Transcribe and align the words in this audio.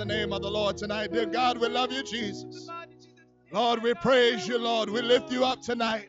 the 0.00 0.06
name 0.06 0.32
of 0.32 0.40
the 0.40 0.50
Lord 0.50 0.78
tonight. 0.78 1.12
Dear 1.12 1.26
God, 1.26 1.58
we 1.58 1.68
love 1.68 1.92
you, 1.92 2.02
Jesus. 2.02 2.66
Lord, 3.52 3.82
we 3.82 3.92
praise 3.92 4.48
you, 4.48 4.56
Lord. 4.56 4.88
We 4.88 5.02
lift 5.02 5.30
you 5.30 5.44
up 5.44 5.60
tonight. 5.60 6.08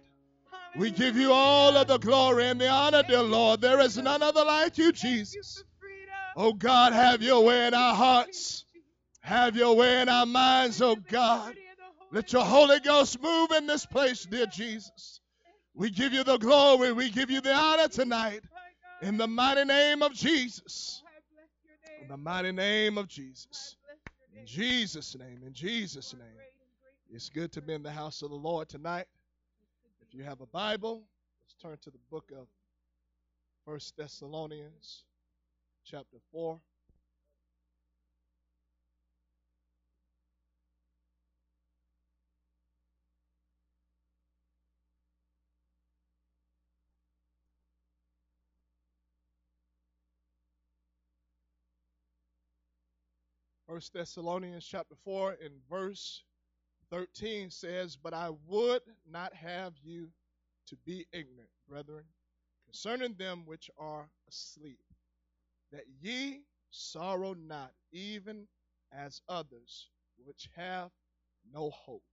We 0.77 0.91
give 0.91 1.17
you 1.17 1.33
all 1.33 1.75
of 1.75 1.87
the 1.87 1.97
glory 1.97 2.45
and 2.45 2.61
the 2.61 2.69
honor, 2.69 3.03
dear 3.03 3.21
Lord. 3.21 3.59
There 3.59 3.81
is 3.81 3.97
none 3.97 4.23
other 4.23 4.45
like 4.45 4.77
you, 4.77 4.93
Jesus. 4.93 5.61
Oh 6.37 6.53
God, 6.53 6.93
have 6.93 7.21
your 7.21 7.43
way 7.43 7.67
in 7.67 7.73
our 7.73 7.93
hearts. 7.93 8.63
Have 9.19 9.57
your 9.57 9.75
way 9.75 10.01
in 10.01 10.07
our 10.07 10.25
minds, 10.25 10.81
oh 10.81 10.95
God. 10.95 11.53
Let 12.13 12.31
your 12.31 12.45
Holy 12.45 12.79
Ghost 12.79 13.21
move 13.21 13.51
in 13.51 13.67
this 13.67 13.85
place, 13.85 14.25
dear 14.25 14.45
Jesus. 14.45 15.19
We 15.73 15.89
give 15.89 16.13
you 16.13 16.23
the 16.23 16.37
glory. 16.37 16.93
We 16.93 17.09
give 17.09 17.29
you 17.29 17.41
the 17.41 17.53
honor 17.53 17.89
tonight. 17.89 18.39
In 19.01 19.17
the 19.17 19.27
mighty 19.27 19.65
name 19.65 20.01
of 20.01 20.13
Jesus. 20.13 21.03
In 22.01 22.07
the 22.07 22.15
mighty 22.15 22.53
name 22.53 22.97
of 22.97 23.09
Jesus. 23.09 23.75
In 24.37 24.45
Jesus' 24.45 25.15
name. 25.17 25.41
In 25.45 25.53
Jesus' 25.53 26.13
name. 26.13 26.37
It's 27.09 27.29
good 27.29 27.51
to 27.53 27.61
be 27.61 27.73
in 27.73 27.83
the 27.83 27.91
house 27.91 28.21
of 28.21 28.29
the 28.29 28.35
Lord 28.35 28.69
tonight. 28.69 29.05
If 30.01 30.13
you 30.13 30.23
have 30.23 30.41
a 30.41 30.45
Bible, 30.45 31.03
let's 31.41 31.55
turn 31.61 31.77
to 31.83 31.91
the 31.91 31.99
book 32.09 32.31
of 32.31 32.47
First 33.65 33.97
Thessalonians, 33.97 35.03
chapter 35.83 36.17
4. 36.31 36.59
First 53.71 53.93
Thessalonians 53.93 54.65
chapter 54.65 54.95
4 55.05 55.35
in 55.35 55.51
verse 55.69 56.25
13 56.89 57.49
says, 57.49 57.95
But 57.95 58.13
I 58.13 58.29
would 58.45 58.81
not 59.09 59.33
have 59.33 59.75
you 59.81 60.09
to 60.67 60.75
be 60.85 61.07
ignorant, 61.13 61.49
brethren, 61.69 62.03
concerning 62.65 63.13
them 63.13 63.43
which 63.45 63.71
are 63.79 64.09
asleep, 64.27 64.81
that 65.71 65.85
ye 66.01 66.41
sorrow 66.71 67.33
not, 67.33 67.71
even 67.93 68.45
as 68.91 69.21
others 69.29 69.87
which 70.21 70.49
have 70.53 70.89
no 71.49 71.69
hope. 71.69 72.03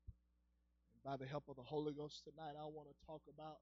And 0.94 1.02
by 1.02 1.16
the 1.16 1.28
help 1.28 1.48
of 1.48 1.56
the 1.56 1.62
Holy 1.62 1.92
Ghost 1.92 2.22
tonight, 2.22 2.54
I 2.56 2.66
want 2.66 2.86
to 2.88 3.04
talk 3.04 3.22
about, 3.34 3.56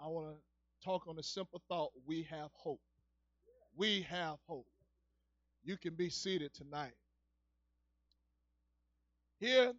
I 0.00 0.08
want 0.08 0.34
to 0.34 0.84
talk 0.84 1.06
on 1.06 1.16
a 1.16 1.22
simple 1.22 1.62
thought. 1.68 1.92
We 2.04 2.24
have 2.24 2.50
hope. 2.54 2.80
We 3.76 4.02
have 4.02 4.38
hope. 4.48 4.66
You 5.62 5.76
can 5.76 5.94
be 5.94 6.10
seated 6.10 6.52
tonight. 6.52 6.94
Here, 9.38 9.72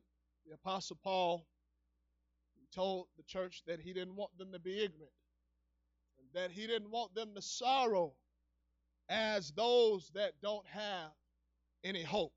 the 0.46 0.54
Apostle 0.54 0.98
Paul 1.04 1.46
told 2.74 3.08
the 3.18 3.24
church 3.24 3.64
that 3.66 3.80
he 3.80 3.94
didn't 3.94 4.16
want 4.16 4.38
them 4.38 4.52
to 4.52 4.60
be 4.60 4.84
ignorant, 4.84 5.12
and 6.20 6.28
that 6.34 6.52
he 6.52 6.68
didn't 6.68 6.92
want 6.92 7.16
them 7.16 7.34
to 7.36 7.42
sorrow 7.42 8.14
as 9.10 9.52
those 9.52 10.12
that 10.14 10.34
don't 10.42 10.68
have 10.68 11.12
any 11.84 12.04
hope. 12.04 12.34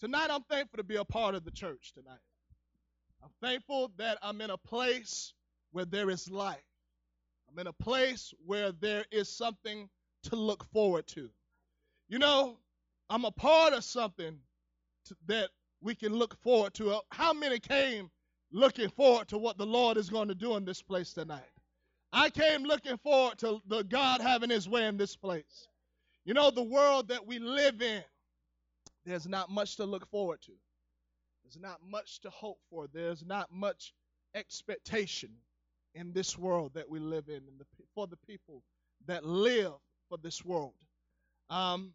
Tonight, 0.00 0.28
I'm 0.30 0.44
thankful 0.44 0.78
to 0.78 0.84
be 0.84 0.96
a 0.96 1.04
part 1.04 1.34
of 1.34 1.44
the 1.44 1.50
church 1.50 1.92
tonight. 1.92 2.20
I'm 3.22 3.30
thankful 3.42 3.92
that 3.96 4.18
I'm 4.22 4.40
in 4.40 4.50
a 4.50 4.58
place 4.58 5.34
where 5.72 5.84
there 5.84 6.10
is 6.10 6.30
life. 6.30 6.62
I'm 7.50 7.58
in 7.58 7.66
a 7.66 7.72
place 7.72 8.32
where 8.44 8.72
there 8.72 9.04
is 9.10 9.28
something 9.28 9.88
to 10.24 10.36
look 10.36 10.64
forward 10.72 11.06
to. 11.08 11.28
You 12.08 12.18
know, 12.18 12.58
I'm 13.10 13.24
a 13.24 13.30
part 13.30 13.72
of 13.72 13.84
something 13.84 14.38
to, 15.06 15.16
that 15.26 15.50
we 15.80 15.94
can 15.94 16.12
look 16.12 16.36
forward 16.42 16.74
to. 16.74 16.90
Uh, 16.90 17.00
how 17.10 17.32
many 17.32 17.58
came 17.58 18.10
looking 18.52 18.88
forward 18.90 19.28
to 19.28 19.38
what 19.38 19.58
the 19.58 19.66
Lord 19.66 19.96
is 19.96 20.10
going 20.10 20.28
to 20.28 20.34
do 20.34 20.56
in 20.56 20.64
this 20.64 20.82
place 20.82 21.12
tonight? 21.12 21.42
I 22.12 22.30
came 22.30 22.62
looking 22.62 22.96
forward 22.98 23.38
to 23.38 23.60
the 23.66 23.82
God 23.82 24.20
having 24.20 24.50
his 24.50 24.68
way 24.68 24.86
in 24.86 24.96
this 24.96 25.16
place. 25.16 25.68
You 26.24 26.34
know, 26.34 26.50
the 26.50 26.62
world 26.62 27.08
that 27.08 27.26
we 27.26 27.38
live 27.38 27.82
in, 27.82 28.02
there's 29.04 29.28
not 29.28 29.50
much 29.50 29.76
to 29.76 29.84
look 29.84 30.08
forward 30.10 30.40
to. 30.42 30.52
There's 31.44 31.58
not 31.60 31.78
much 31.88 32.20
to 32.22 32.30
hope 32.30 32.58
for. 32.70 32.88
There's 32.92 33.24
not 33.24 33.52
much 33.52 33.94
expectation 34.34 35.30
in 35.94 36.12
this 36.12 36.36
world 36.36 36.72
that 36.74 36.88
we 36.88 36.98
live 36.98 37.28
in 37.28 37.36
and 37.36 37.58
the, 37.58 37.66
for 37.94 38.06
the 38.06 38.16
people 38.16 38.62
that 39.06 39.24
live 39.24 39.72
for 40.08 40.18
this 40.18 40.44
world. 40.44 40.74
Um, 41.48 41.92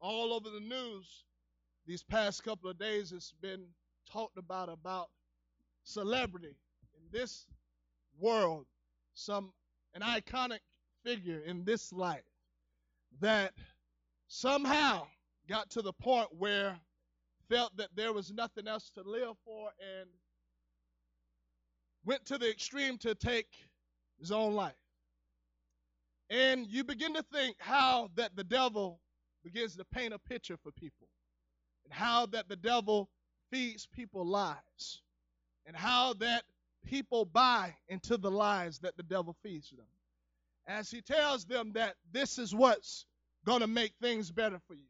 all 0.00 0.32
over 0.32 0.50
the 0.50 0.60
news, 0.60 1.24
these 1.86 2.02
past 2.02 2.42
couple 2.42 2.68
of 2.68 2.78
days 2.78 3.12
it's 3.12 3.32
been 3.40 3.64
talked 4.10 4.38
about 4.38 4.68
about 4.68 5.08
celebrity 5.84 6.56
in 6.94 7.18
this 7.18 7.46
world. 8.18 8.66
Some 9.14 9.52
an 9.94 10.02
iconic 10.02 10.58
figure 11.04 11.40
in 11.46 11.64
this 11.64 11.92
life 11.92 12.24
that 13.20 13.52
somehow 14.26 15.06
got 15.48 15.70
to 15.70 15.82
the 15.82 15.92
point 15.92 16.28
where 16.36 16.78
felt 17.48 17.76
that 17.76 17.90
there 17.94 18.12
was 18.12 18.32
nothing 18.32 18.66
else 18.66 18.90
to 18.90 19.02
live 19.02 19.36
for 19.44 19.70
and 19.80 20.08
went 22.04 22.24
to 22.26 22.36
the 22.36 22.50
extreme 22.50 22.98
to 22.98 23.14
take 23.14 23.46
his 24.18 24.32
own 24.32 24.54
life. 24.54 24.74
And 26.28 26.66
you 26.66 26.82
begin 26.82 27.14
to 27.14 27.22
think 27.32 27.56
how 27.60 28.10
that 28.16 28.34
the 28.34 28.42
devil 28.42 29.00
begins 29.44 29.76
to 29.76 29.84
paint 29.84 30.12
a 30.12 30.18
picture 30.18 30.56
for 30.56 30.72
people 30.72 31.05
and 31.86 31.94
how 31.94 32.26
that 32.26 32.48
the 32.48 32.56
devil 32.56 33.08
feeds 33.52 33.86
people 33.86 34.26
lies 34.26 35.00
and 35.66 35.76
how 35.76 36.14
that 36.14 36.42
people 36.84 37.24
buy 37.24 37.74
into 37.88 38.16
the 38.16 38.30
lies 38.30 38.80
that 38.80 38.96
the 38.96 39.04
devil 39.04 39.36
feeds 39.42 39.70
them. 39.70 39.86
As 40.66 40.90
he 40.90 41.00
tells 41.00 41.44
them 41.44 41.72
that 41.74 41.94
this 42.10 42.38
is 42.38 42.52
what's 42.52 43.06
going 43.44 43.60
to 43.60 43.68
make 43.68 43.92
things 44.02 44.32
better 44.32 44.60
for 44.66 44.74
you. 44.74 44.88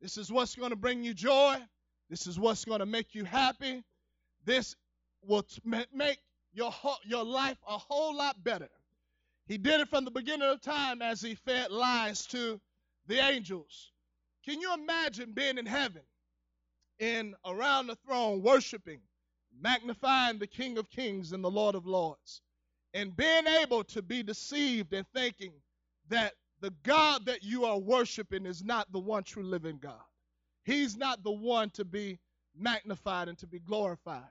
This 0.00 0.16
is 0.16 0.32
what's 0.32 0.56
going 0.56 0.70
to 0.70 0.76
bring 0.76 1.04
you 1.04 1.14
joy. 1.14 1.56
This 2.08 2.26
is 2.26 2.38
what's 2.38 2.64
going 2.64 2.80
to 2.80 2.86
make 2.86 3.14
you 3.14 3.24
happy. 3.24 3.84
This 4.44 4.74
will 5.22 5.46
make 5.92 6.18
your 6.52 6.74
your 7.04 7.24
life 7.24 7.58
a 7.68 7.78
whole 7.78 8.16
lot 8.16 8.42
better. 8.42 8.68
He 9.46 9.58
did 9.58 9.80
it 9.80 9.88
from 9.88 10.04
the 10.04 10.10
beginning 10.10 10.48
of 10.48 10.60
time 10.60 11.02
as 11.02 11.20
he 11.20 11.36
fed 11.36 11.70
lies 11.70 12.26
to 12.28 12.60
the 13.06 13.18
angels 13.20 13.92
can 14.44 14.60
you 14.60 14.74
imagine 14.74 15.32
being 15.32 15.58
in 15.58 15.66
heaven 15.66 16.02
and 16.98 17.34
around 17.44 17.86
the 17.86 17.96
throne 18.06 18.42
worshiping, 18.42 19.00
magnifying 19.60 20.38
the 20.38 20.46
King 20.46 20.78
of 20.78 20.90
Kings 20.90 21.32
and 21.32 21.42
the 21.42 21.50
Lord 21.50 21.74
of 21.74 21.86
Lords, 21.86 22.42
and 22.94 23.16
being 23.16 23.46
able 23.46 23.84
to 23.84 24.02
be 24.02 24.22
deceived 24.22 24.92
and 24.92 25.06
thinking 25.14 25.52
that 26.08 26.34
the 26.60 26.72
God 26.82 27.26
that 27.26 27.42
you 27.42 27.64
are 27.64 27.78
worshiping 27.78 28.46
is 28.46 28.62
not 28.62 28.90
the 28.92 28.98
one 28.98 29.22
true 29.22 29.42
living 29.42 29.78
God? 29.80 30.00
He's 30.64 30.96
not 30.96 31.22
the 31.22 31.32
one 31.32 31.70
to 31.70 31.84
be 31.84 32.18
magnified 32.56 33.28
and 33.28 33.38
to 33.38 33.46
be 33.46 33.58
glorified. 33.58 34.22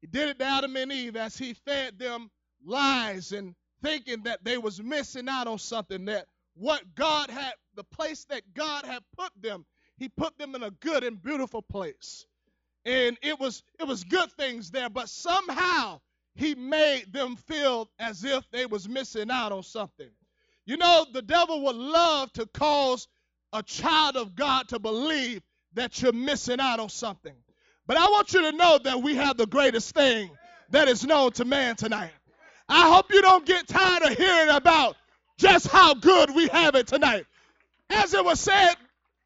He 0.00 0.06
did 0.06 0.28
it 0.30 0.38
to 0.38 0.44
Adam 0.44 0.76
and 0.76 0.92
Eve 0.92 1.16
as 1.16 1.36
he 1.36 1.54
fed 1.54 1.98
them 1.98 2.30
lies 2.64 3.32
and 3.32 3.54
thinking 3.82 4.22
that 4.24 4.44
they 4.44 4.58
was 4.58 4.82
missing 4.82 5.28
out 5.28 5.46
on 5.46 5.58
something 5.58 6.06
that 6.06 6.26
what 6.58 6.94
God 6.94 7.30
had 7.30 7.52
the 7.76 7.84
place 7.84 8.24
that 8.30 8.42
God 8.54 8.84
had 8.84 9.02
put 9.16 9.30
them, 9.40 9.64
He 9.96 10.08
put 10.08 10.36
them 10.38 10.54
in 10.54 10.62
a 10.62 10.70
good 10.70 11.04
and 11.04 11.22
beautiful 11.22 11.62
place. 11.62 12.26
And 12.84 13.16
it 13.22 13.38
was 13.38 13.62
it 13.78 13.86
was 13.86 14.04
good 14.04 14.30
things 14.32 14.70
there, 14.70 14.90
but 14.90 15.08
somehow 15.08 16.00
He 16.34 16.54
made 16.54 17.12
them 17.12 17.36
feel 17.36 17.88
as 17.98 18.24
if 18.24 18.44
they 18.50 18.66
was 18.66 18.88
missing 18.88 19.30
out 19.30 19.52
on 19.52 19.62
something. 19.62 20.10
You 20.66 20.76
know, 20.76 21.06
the 21.12 21.22
devil 21.22 21.64
would 21.64 21.76
love 21.76 22.32
to 22.34 22.46
cause 22.46 23.08
a 23.52 23.62
child 23.62 24.16
of 24.16 24.34
God 24.34 24.68
to 24.68 24.78
believe 24.78 25.42
that 25.74 26.02
you're 26.02 26.12
missing 26.12 26.60
out 26.60 26.80
on 26.80 26.88
something. 26.88 27.34
But 27.86 27.96
I 27.96 28.06
want 28.08 28.34
you 28.34 28.42
to 28.42 28.52
know 28.52 28.78
that 28.84 29.02
we 29.02 29.14
have 29.14 29.36
the 29.36 29.46
greatest 29.46 29.94
thing 29.94 30.30
that 30.70 30.88
is 30.88 31.06
known 31.06 31.32
to 31.32 31.44
man 31.44 31.76
tonight. 31.76 32.12
I 32.68 32.92
hope 32.94 33.06
you 33.10 33.22
don't 33.22 33.46
get 33.46 33.66
tired 33.66 34.02
of 34.02 34.18
hearing 34.18 34.50
about 34.50 34.96
just 35.38 35.68
how 35.68 35.94
good 35.94 36.34
we 36.34 36.48
have 36.48 36.74
it 36.74 36.86
tonight. 36.86 37.24
As 37.88 38.12
it 38.12 38.24
was 38.24 38.40
said 38.40 38.74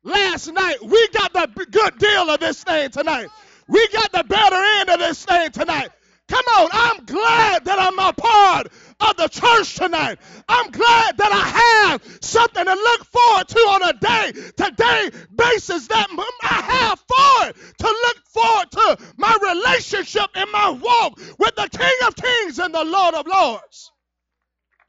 last 0.05 0.53
night, 0.53 0.77
we 0.85 1.09
got 1.09 1.33
the 1.33 1.67
good 1.71 1.99
deal 1.99 2.31
of 2.31 2.39
this 2.39 2.63
thing 2.63 2.91
tonight. 2.91 3.29
We 3.67 3.89
got 3.89 4.13
the 4.13 4.25
better 4.25 4.57
end 4.57 4.91
of 4.91 4.99
this 5.01 5.25
thing 5.25 5.51
tonight. 5.51 5.89
Come 6.29 6.45
on, 6.59 6.69
I'm 6.73 7.05
glad 7.05 7.65
that 7.65 7.79
I'm 7.79 7.99
a 7.99 8.13
part 8.13 8.69
of 9.01 9.17
the 9.17 9.29
church 9.29 9.75
tonight. 9.75 10.19
I'm 10.49 10.71
glad 10.71 11.17
that 11.19 11.33
I 11.33 11.91
have 11.91 12.19
something 12.23 12.65
to 12.65 12.75
look 12.75 13.05
forward 13.05 13.49
to 13.49 13.59
on 13.59 13.83
a 13.83 13.93
day 13.93 14.33
to 14.33 14.71
day 14.71 15.11
basis 15.37 15.89
that 15.89 16.09
I 16.43 16.63
have 16.63 17.01
forward 17.01 17.55
to 17.79 17.87
look 17.87 18.27
forward 18.29 18.71
to 18.71 18.99
my 19.17 19.37
relationship 19.43 20.31
and 20.35 20.51
my 20.53 20.71
walk 20.71 21.19
with 21.39 21.55
the 21.57 21.69
King 21.69 21.97
of 22.07 22.15
Kings 22.17 22.59
and 22.59 22.75
the 22.75 22.85
Lord 22.85 23.15
of 23.15 23.27
Lords. 23.27 23.93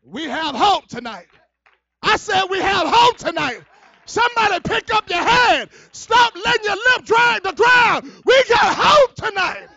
We 0.06 0.24
have 0.24 0.56
hope 0.56 0.88
tonight. 0.88 1.28
I 2.02 2.18
said 2.18 2.46
we 2.50 2.60
have 2.60 2.88
hope 2.88 3.18
tonight. 3.18 3.62
Somebody 4.06 4.60
pick 4.60 4.94
up 4.94 5.10
your 5.10 5.24
hand. 5.24 5.70
Stop 5.94 6.34
letting 6.36 6.66
your 6.66 6.76
lip 6.76 7.06
drag 7.06 7.44
the 7.44 7.54
ground. 7.54 8.12
We 8.26 8.44
got 8.50 8.76
hope 8.78 9.16
tonight. 9.16 9.68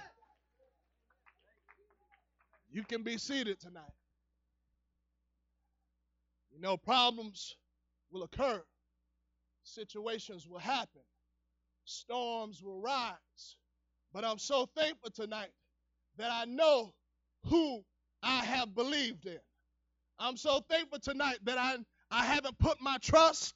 You 2.71 2.83
can 2.83 3.05
be 3.05 3.19
seated 3.19 3.61
tonight. 3.61 3.85
You 6.53 6.61
know, 6.61 6.77
problems 6.77 7.57
will 8.11 8.23
occur, 8.23 8.63
situations 9.63 10.49
will 10.49 10.59
happen, 10.59 11.03
storms 11.85 12.63
will 12.63 12.81
rise. 12.81 13.57
But 14.13 14.25
I'm 14.25 14.39
so 14.39 14.67
thankful 14.77 15.11
tonight 15.11 15.51
that 16.17 16.31
I 16.33 16.47
know 16.47 16.95
who 17.45 17.85
I 18.23 18.45
have 18.45 18.75
believed 18.75 19.27
in. 19.27 19.39
I'm 20.19 20.37
so 20.37 20.61
thankful 20.69 20.99
tonight 20.99 21.39
that 21.45 21.59
I, 21.59 21.77
I 22.11 22.25
haven't 22.25 22.59
put 22.59 22.81
my 22.81 22.99
trust, 22.99 23.55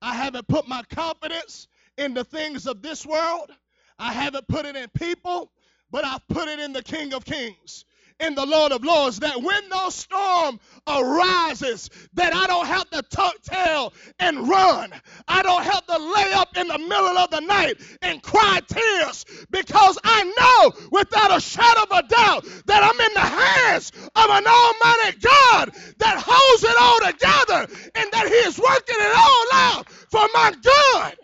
I 0.00 0.14
haven't 0.14 0.48
put 0.48 0.68
my 0.68 0.82
confidence 0.84 1.68
in 1.96 2.14
the 2.14 2.24
things 2.24 2.66
of 2.66 2.82
this 2.82 3.06
world. 3.06 3.50
I 3.98 4.12
haven't 4.12 4.48
put 4.48 4.66
it 4.66 4.76
in 4.76 4.88
people, 4.90 5.52
but 5.90 6.04
I've 6.04 6.26
put 6.28 6.48
it 6.48 6.58
in 6.58 6.72
the 6.72 6.82
King 6.82 7.14
of 7.14 7.24
Kings 7.24 7.84
in 8.22 8.34
the 8.34 8.46
Lord 8.46 8.72
of 8.72 8.84
Lords 8.84 9.20
that 9.20 9.42
when 9.42 9.68
no 9.68 9.90
storm 9.90 10.60
arises, 10.86 11.90
that 12.14 12.32
I 12.34 12.46
don't 12.46 12.66
have 12.66 12.88
to 12.90 13.02
tuck 13.02 13.42
tail 13.42 13.92
and 14.18 14.48
run. 14.48 14.92
I 15.28 15.42
don't 15.42 15.64
have 15.64 15.86
to 15.86 15.98
lay 15.98 16.32
up 16.32 16.56
in 16.56 16.68
the 16.68 16.78
middle 16.78 17.18
of 17.18 17.30
the 17.30 17.40
night 17.40 17.80
and 18.00 18.22
cry 18.22 18.60
tears 18.66 19.24
because 19.50 19.98
I 20.04 20.22
know 20.24 20.88
without 20.90 21.36
a 21.36 21.40
shadow 21.40 21.82
of 21.82 22.04
a 22.04 22.08
doubt 22.08 22.46
that 22.66 22.82
I'm 22.82 23.00
in 23.00 23.14
the 23.14 23.20
hands 23.20 23.92
of 24.14 24.30
an 24.30 24.46
almighty 24.46 25.18
God 25.18 25.72
that 25.98 26.22
holds 26.24 26.64
it 26.64 26.76
all 26.78 27.00
together 27.12 27.90
and 27.96 28.12
that 28.12 28.28
He 28.28 28.34
is 28.48 28.58
working 28.58 28.96
it 28.98 29.16
all 29.16 29.46
out 29.52 29.90
for 29.90 30.26
my 30.32 30.52
good. 30.62 31.18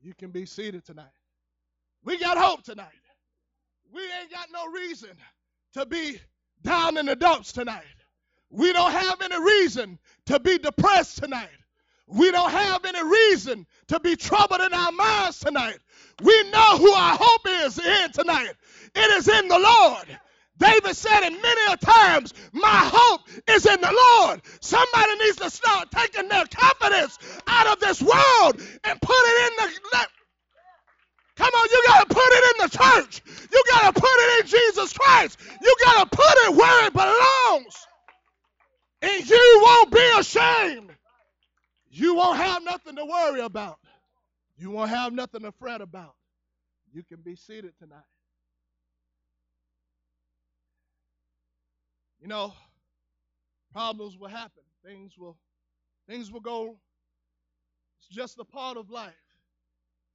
You 0.00 0.14
can 0.14 0.30
be 0.30 0.44
seated 0.44 0.84
tonight. 0.84 1.06
We 2.04 2.18
got 2.18 2.36
hope 2.36 2.62
tonight. 2.62 2.88
We 3.92 4.02
ain't 4.02 4.30
got 4.30 4.48
no 4.52 4.70
reason 4.70 5.10
to 5.74 5.86
be 5.86 6.20
down 6.62 6.98
in 6.98 7.06
the 7.06 7.16
dumps 7.16 7.52
tonight. 7.52 7.84
We 8.50 8.72
don't 8.72 8.92
have 8.92 9.20
any 9.22 9.42
reason 9.42 9.98
to 10.26 10.38
be 10.38 10.58
depressed 10.58 11.18
tonight. 11.18 11.48
We 12.06 12.30
don't 12.30 12.50
have 12.50 12.84
any 12.84 13.02
reason 13.02 13.66
to 13.88 13.98
be 14.00 14.16
troubled 14.16 14.60
in 14.60 14.74
our 14.74 14.92
minds 14.92 15.40
tonight. 15.40 15.78
We 16.22 16.50
know 16.50 16.76
who 16.76 16.92
our 16.92 17.16
hope 17.18 17.48
is 17.48 17.78
in 17.78 18.12
tonight. 18.12 18.52
It 18.94 19.10
is 19.12 19.28
in 19.28 19.48
the 19.48 19.58
Lord. 19.58 20.18
David 20.58 20.94
said 20.94 21.22
it 21.24 21.42
many 21.42 21.72
a 21.72 21.76
times, 21.76 22.32
my 22.52 22.90
hope 22.92 23.22
is 23.48 23.66
in 23.66 23.80
the 23.80 24.20
Lord. 24.20 24.40
Somebody 24.60 25.16
needs 25.16 25.36
to 25.36 25.50
start 25.50 25.90
taking 25.90 26.28
their 26.28 26.44
confidence 26.46 27.18
out 27.46 27.66
of 27.72 27.80
this 27.80 28.00
world 28.00 28.62
and 28.84 29.00
put 29.00 29.16
it 29.16 29.52
in 29.52 29.66
the 29.66 30.06
Come 31.36 31.52
on, 31.52 31.68
you 31.70 31.82
got 31.88 32.08
to 32.08 32.14
put 32.14 32.28
it 32.28 32.44
in 32.54 32.64
the 32.64 32.78
church. 32.78 33.22
You 33.50 33.62
got 33.70 33.94
to 33.94 34.00
put 34.00 34.10
it 34.10 34.44
in 34.44 34.46
Jesus 34.46 34.92
Christ. 34.92 35.38
You 35.60 35.76
got 35.84 36.10
to 36.10 36.16
put 36.16 36.34
it 36.46 36.54
where 36.54 36.86
it 36.86 36.92
belongs. 36.92 37.86
And 39.02 39.28
you 39.28 39.60
won't 39.62 39.90
be 39.90 40.10
ashamed. 40.18 40.90
You 41.90 42.14
won't 42.14 42.38
have 42.38 42.62
nothing 42.62 42.96
to 42.96 43.04
worry 43.04 43.40
about. 43.40 43.78
You 44.56 44.70
won't 44.70 44.90
have 44.90 45.12
nothing 45.12 45.42
to 45.42 45.52
fret 45.52 45.80
about. 45.80 46.14
You 46.92 47.02
can 47.02 47.20
be 47.20 47.34
seated 47.34 47.72
tonight. 47.78 47.98
You 52.20 52.28
know, 52.28 52.54
problems 53.72 54.16
will 54.16 54.28
happen. 54.28 54.62
Things 54.84 55.18
will 55.18 55.36
things 56.08 56.30
will 56.30 56.40
go. 56.40 56.76
It's 57.98 58.08
just 58.08 58.38
a 58.38 58.44
part 58.44 58.76
of 58.76 58.90
life 58.90 59.23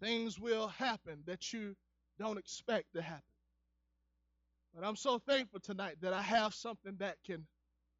things 0.01 0.39
will 0.39 0.68
happen 0.68 1.24
that 1.25 1.53
you 1.53 1.75
don't 2.20 2.38
expect 2.38 2.94
to 2.94 3.01
happen. 3.01 3.24
But 4.75 4.86
I'm 4.86 4.96
so 4.96 5.20
thankful 5.20 5.60
tonight 5.60 5.98
that 6.01 6.13
I 6.13 6.22
have 6.22 6.53
something 6.53 6.96
that 7.00 7.18
can, 7.25 7.46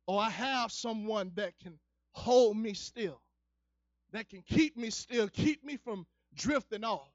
or 0.08 0.22
I 0.22 0.30
have 0.30 0.72
someone 0.72 1.32
that 1.36 1.54
can 1.62 1.80
hold 2.12 2.58
me 2.58 2.74
still, 2.74 3.22
that 4.12 4.30
can 4.30 4.44
keep 4.44 4.78
me 4.78 4.90
still, 4.90 5.28
keep 5.30 5.64
me 5.64 5.78
from 5.78 6.06
drifting 6.36 6.84
off, 6.84 7.12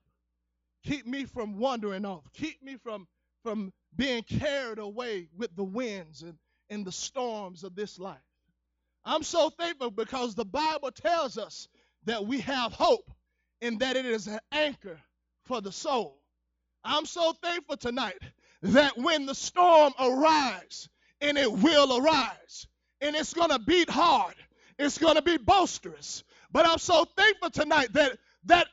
keep 0.85 1.07
me 1.07 1.25
from 1.25 1.59
wandering 1.59 2.05
off, 2.05 2.25
keep 2.33 2.62
me 2.62 2.76
from, 2.76 3.07
from 3.43 3.73
being 3.97 4.23
carried 4.25 4.79
away 4.79 5.29
with 5.37 5.55
the 5.57 5.64
winds 5.64 6.23
and, 6.23 6.37
and 6.71 6.85
the 6.85 6.93
storms 6.93 7.62
of 7.64 7.75
this 7.76 7.99
life. 7.99 8.19
I'm 9.05 9.23
so 9.23 9.50
thankful 9.50 9.91
because 9.91 10.35
the 10.35 10.47
Bible 10.47 10.91
tells 10.91 11.38
us 11.38 11.69
that 12.07 12.26
we 12.26 12.41
have 12.41 12.73
hope 12.73 13.11
in 13.64 13.78
that 13.78 13.97
it 13.97 14.04
is 14.04 14.26
an 14.26 14.38
anchor 14.52 15.00
for 15.47 15.62
the 15.62 15.73
soul. 15.73 16.21
I'm 16.85 17.06
so 17.06 17.33
thankful 17.42 17.78
tonight 17.78 18.18
that 18.62 18.99
when 18.99 19.25
the 19.25 19.35
storm 19.35 19.94
arises, 19.99 20.90
and 21.23 21.38
it 21.38 21.50
will 21.50 21.97
arise, 21.99 22.66
and 23.00 23.16
it's 23.16 23.33
going 23.33 23.49
to 23.49 23.59
beat 23.59 23.88
hard, 23.88 24.35
it's 24.78 24.99
going 24.99 25.14
to 25.14 25.23
be 25.23 25.38
boisterous. 25.38 26.23
But 26.52 26.66
I'm 26.66 26.78
so 26.78 27.06
thankful 27.16 27.50
tonight 27.50 27.92
that 27.94 28.18
that 28.44 28.66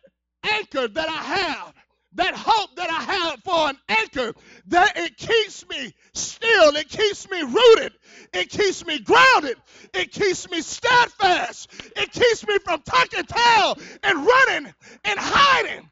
anchor 0.43 0.89
that 0.89 1.07
I 1.07 1.23
have, 1.23 1.73
that 2.15 2.33
hope 2.35 2.75
that 2.75 2.89
I 2.89 3.01
have 3.01 3.43
for 3.43 3.69
an 3.69 3.77
anchor, 3.87 4.33
that 4.67 4.97
it 4.97 5.17
keeps 5.17 5.67
me 5.69 5.93
still, 6.13 6.75
it 6.75 6.89
keeps 6.89 7.29
me 7.29 7.41
rooted, 7.41 7.93
it 8.33 8.49
keeps 8.49 8.85
me 8.85 8.99
grounded, 8.99 9.57
it 9.93 10.11
keeps 10.11 10.49
me 10.49 10.61
steadfast, 10.61 11.69
it 11.95 12.11
keeps 12.11 12.45
me 12.47 12.57
from 12.59 12.81
tucking 12.81 13.25
tail 13.25 13.77
and 14.03 14.25
running 14.25 14.73
and 15.05 15.19
hiding. 15.19 15.89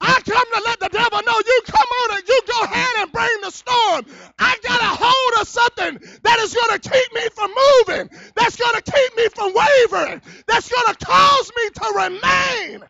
I 0.00 0.20
come 0.20 0.44
to 0.54 0.62
let 0.66 0.78
the 0.78 0.88
devil 0.90 1.20
know 1.24 1.40
you 1.44 1.60
come 1.66 1.88
on 2.02 2.18
and 2.18 2.28
you 2.28 2.40
go 2.46 2.62
ahead 2.64 2.94
and 2.98 3.12
bring 3.12 3.40
the 3.42 3.50
storm. 3.50 4.04
I 4.38 4.56
got 4.62 4.80
a 4.82 5.04
hold 5.04 5.40
of 5.40 5.48
something 5.48 5.98
that 6.22 6.38
is 6.40 6.54
going 6.54 6.78
to 6.78 6.90
keep 6.90 7.14
me 7.14 7.28
from 7.34 7.50
moving, 7.50 8.10
that's 8.34 8.56
going 8.56 8.74
to 8.74 8.82
keep 8.82 9.16
me 9.16 9.28
from 9.34 9.54
wavering, 9.54 10.20
that's 10.46 10.70
going 10.70 10.94
to 10.94 11.04
cause 11.04 11.50
me 11.56 11.70
to 11.70 11.92
remain. 11.96 12.84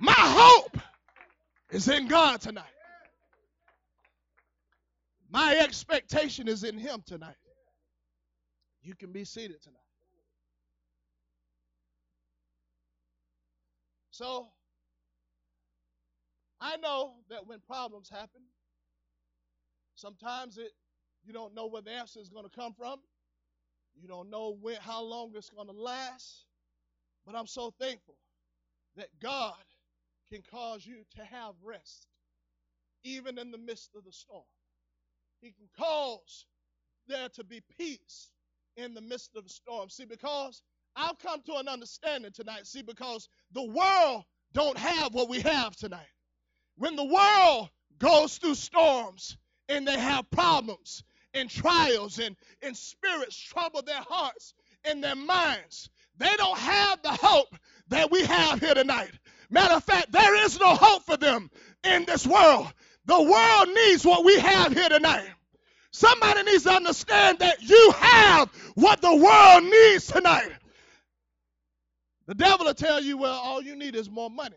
My 0.00 0.14
hope 0.16 0.78
is 1.70 1.86
in 1.88 2.08
God 2.08 2.40
tonight. 2.40 2.64
My 5.30 5.56
expectation 5.58 6.48
is 6.48 6.64
in 6.64 6.78
Him 6.78 7.02
tonight. 7.06 7.36
You 8.82 8.94
can 8.94 9.12
be 9.12 9.24
seated 9.24 9.60
tonight. 9.62 9.76
So, 14.10 14.48
I 16.62 16.78
know 16.78 17.12
that 17.28 17.46
when 17.46 17.60
problems 17.60 18.08
happen, 18.08 18.40
sometimes 19.96 20.56
it 20.56 20.72
you 21.26 21.34
don't 21.34 21.54
know 21.54 21.66
where 21.66 21.82
the 21.82 21.90
answer 21.90 22.20
is 22.20 22.30
going 22.30 22.44
to 22.44 22.50
come 22.50 22.72
from. 22.72 23.00
You 24.00 24.08
don't 24.08 24.30
know 24.30 24.56
when, 24.60 24.76
how 24.80 25.02
long 25.02 25.32
it's 25.34 25.50
going 25.50 25.66
to 25.66 25.74
last. 25.74 26.46
But 27.26 27.34
I'm 27.34 27.46
so 27.46 27.74
thankful 27.78 28.16
that 28.96 29.08
God 29.20 29.54
can 30.32 30.42
cause 30.50 30.86
you 30.86 31.04
to 31.16 31.24
have 31.24 31.54
rest, 31.62 32.06
even 33.04 33.38
in 33.38 33.50
the 33.50 33.58
midst 33.58 33.90
of 33.96 34.04
the 34.04 34.12
storm. 34.12 34.44
He 35.40 35.50
can 35.52 35.68
cause 35.76 36.46
there 37.08 37.28
to 37.30 37.44
be 37.44 37.62
peace 37.78 38.30
in 38.76 38.94
the 38.94 39.00
midst 39.00 39.34
of 39.36 39.44
the 39.44 39.50
storm. 39.50 39.88
See, 39.88 40.04
because 40.04 40.62
I've 40.96 41.18
come 41.18 41.42
to 41.42 41.56
an 41.56 41.68
understanding 41.68 42.32
tonight. 42.32 42.66
See, 42.66 42.82
because 42.82 43.28
the 43.52 43.64
world 43.64 44.24
don't 44.52 44.78
have 44.78 45.14
what 45.14 45.28
we 45.28 45.40
have 45.40 45.74
tonight. 45.76 46.06
When 46.76 46.96
the 46.96 47.04
world 47.04 47.68
goes 47.98 48.38
through 48.38 48.54
storms 48.54 49.36
and 49.68 49.86
they 49.86 49.98
have 49.98 50.30
problems 50.30 51.02
and 51.34 51.48
trials 51.48 52.18
and, 52.18 52.36
and 52.62 52.76
spirits 52.76 53.36
trouble 53.36 53.82
their 53.82 54.02
hearts 54.08 54.54
and 54.84 55.02
their 55.02 55.16
minds, 55.16 55.90
they 56.18 56.34
don't 56.36 56.58
have 56.58 57.02
the 57.02 57.10
hope 57.10 57.54
that 57.88 58.10
we 58.10 58.24
have 58.24 58.60
here 58.60 58.74
tonight. 58.74 59.12
Matter 59.50 59.74
of 59.74 59.84
fact, 59.84 60.12
there 60.12 60.44
is 60.44 60.58
no 60.60 60.74
hope 60.74 61.04
for 61.04 61.16
them 61.16 61.50
in 61.84 62.04
this 62.04 62.26
world. 62.26 62.72
The 63.06 63.20
world 63.20 63.68
needs 63.74 64.04
what 64.04 64.24
we 64.24 64.38
have 64.38 64.72
here 64.72 64.88
tonight. 64.88 65.28
Somebody 65.92 66.44
needs 66.44 66.62
to 66.64 66.70
understand 66.70 67.40
that 67.40 67.60
you 67.62 67.92
have 67.96 68.48
what 68.74 69.00
the 69.00 69.14
world 69.14 69.64
needs 69.64 70.06
tonight. 70.06 70.52
The 72.28 72.34
devil 72.34 72.66
will 72.66 72.74
tell 72.74 73.02
you, 73.02 73.18
well, 73.18 73.34
all 73.34 73.60
you 73.60 73.74
need 73.74 73.96
is 73.96 74.08
more 74.08 74.30
money. 74.30 74.56